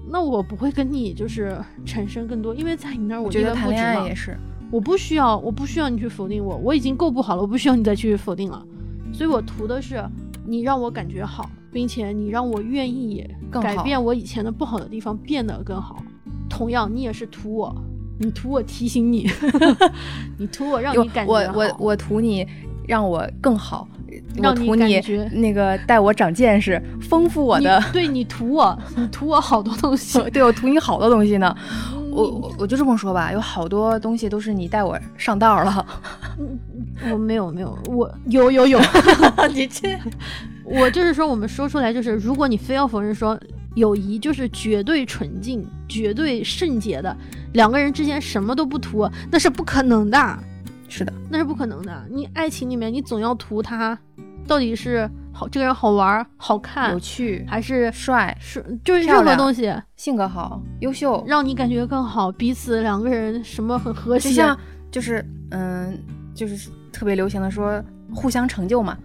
[0.10, 4.38] 那我不会跟你就是产生更多，因为在你那儿我觉得谈恋爱也是，
[4.72, 8.66] 我不需要，我不需要你去否定我，我已经够不好了，我不需要你再去否定了。
[9.12, 10.04] 所以我图的是
[10.46, 16.02] 你让我感觉好，并且你让我愿意改变我以前的不好的地方，变得更好。
[16.50, 17.76] 同样，你也是图我，
[18.20, 19.30] 你图我提醒你，
[20.38, 22.48] 你图我让你感觉我我我图你
[22.88, 23.88] 让我更好，
[24.38, 30.22] 我让你图你感觉那个带我长见识，丰富我的你，对你图我，你图我好多东西。
[30.32, 31.56] 对我图你好多东西呢。
[32.12, 35.86] 我我我就这么说吧，有好多东西都是你带我上道了。
[37.12, 38.80] 我没有没有，我有有有，
[39.54, 40.00] 你这
[40.64, 43.38] 我就是说，我们说出来就是，如果你非要否认说
[43.76, 47.16] 友谊就是绝对纯净、绝对圣洁的，
[47.54, 50.40] 两个人之间什么都不图，那是不可能的，
[50.90, 52.06] 是的，那是不可能的。
[52.10, 53.98] 你爱情里面，你总要图他
[54.48, 64.30] 到底是好这个人好玩、好看有，趣、还是帅、是就是任何东西性格好、优秀，让你感觉更好，彼此两个人什么很和谐。
[64.30, 64.58] 就像
[64.90, 66.00] 就是嗯，
[66.34, 68.98] 就是特别流行的说互相成就嘛。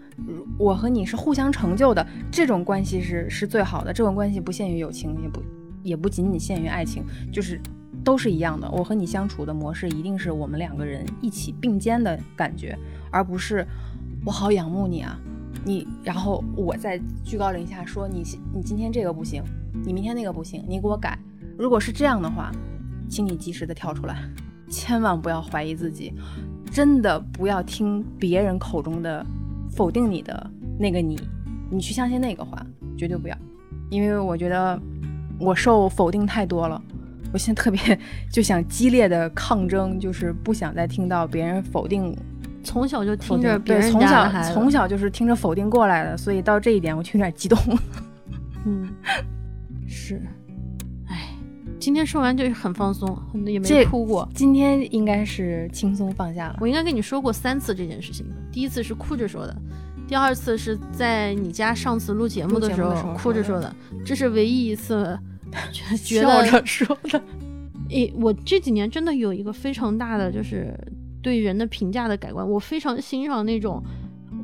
[0.58, 3.92] 我和你是互相成就的，这种关系是是最好的。
[3.92, 5.42] 这种关系不限于友情，也不
[5.82, 7.58] 也不仅仅限于爱情，就是
[8.04, 8.70] 都是一样的。
[8.70, 12.78] 我和你相处的模式一定是我们两个人一起并肩的感觉，
[13.10, 13.66] 而不是
[14.26, 15.18] 我好仰慕你啊，
[15.64, 18.22] 你然后我在居高临下说你
[18.54, 19.42] 你今天这个不行，
[19.84, 21.18] 你明天那个不行，你给我改。
[21.56, 22.52] 如果是这样的话，
[23.08, 24.22] 请你及时的跳出来，
[24.68, 26.12] 千万不要怀疑自己，
[26.70, 29.24] 真的不要听别人口中的
[29.70, 31.20] 否定你的那个你，
[31.70, 32.64] 你去相信那个话，
[32.96, 33.36] 绝对不要，
[33.90, 34.80] 因为我觉得
[35.38, 36.80] 我受否定太多了。
[37.32, 37.98] 我现在特别
[38.30, 42.16] 就想激烈的抗争，就是不想再听到别人否定
[42.62, 47.58] 从小就听着别人对从小从小就是听着否定过来的，所以到这一点我就有点激动。
[48.66, 48.88] 嗯，
[49.86, 50.30] 是，哎，
[51.80, 54.28] 今天说完就是很放松，很也没哭过。
[54.34, 56.58] 今天应该是轻松放下了。
[56.60, 59.56] 我应该跟你说过三次这件事情，第一次是哭着说的，
[60.06, 63.74] 第二次是在你家上次录节目的时候哭着说的，
[64.04, 65.18] 这是唯一一次
[65.96, 67.22] 笑得着说的，
[67.88, 70.78] 诶，我这几年真的有一个非常大的就是
[71.22, 73.82] 对人的评价的改观，我非常欣赏那种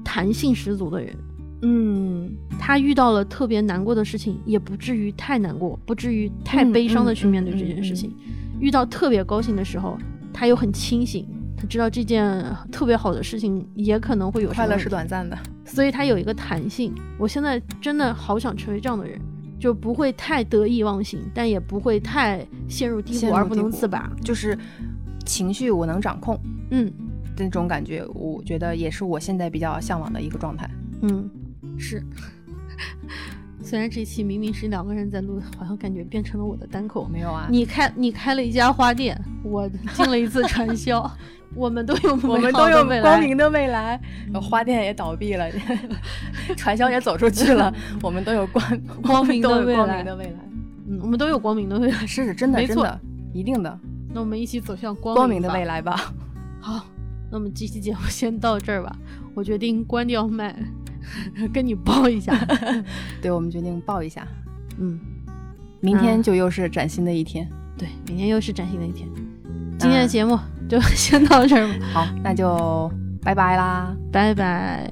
[0.02, 1.14] 弹性十足的人。
[1.62, 8.14] 嗯，他遇到了特别难过的事情，也不至于太难过，不至于太嗯悲伤的嗯去面对这件事情。
[8.60, 9.98] 遇到特别高兴的时候，
[10.32, 11.26] 他又很清醒，
[11.56, 15.36] 他知道这件特别好的事情也可能会有快乐是短暂的。
[15.64, 16.94] 所以他有一个弹性。
[17.18, 19.20] 我现在真的好想成为这样的人，
[19.58, 24.10] 就不会太得意忘形，但也不会太陷入低谷而不能自拔。
[24.22, 24.56] 就是
[25.24, 26.38] 情绪我能掌控
[26.70, 26.92] 嗯
[27.36, 30.70] 那种感觉，我觉得也是我现在比较向往的一个状态。
[31.02, 31.28] 嗯，
[31.78, 32.02] 是。
[33.62, 37.08] 虽然这期明明是两个人在录，好像感觉变成了我的单口。
[37.08, 41.10] 没有啊，你开你开了一家花店，我进了一次传销，
[41.52, 44.00] 我们都有我们都有光明的未来，
[44.40, 45.50] 花店也倒闭了，
[46.56, 50.04] 传销也走出去了，我们都有光光明的未来。
[50.88, 52.06] 嗯，我们都有光明的未来。
[52.06, 52.88] 是真的，没错
[53.32, 53.80] 一定的
[54.14, 56.14] 那我们一起走向光光明的未来吧。
[56.60, 56.86] 好，
[57.32, 58.96] 那我们这期节目先到这儿吧。
[59.34, 60.54] 我决定关掉麦，
[61.52, 62.34] 跟你报一下。
[63.20, 64.26] 对，我们决定报一下，
[64.78, 64.98] 嗯，
[65.80, 67.48] 明天嗯就又是崭新的一天。
[67.78, 69.08] 对，明天又是崭新的一天。
[69.78, 70.38] 今天的节目
[70.68, 72.90] 就先到这儿吧，好，那就
[73.22, 73.94] 拜拜啦。
[74.10, 74.90] 拜拜。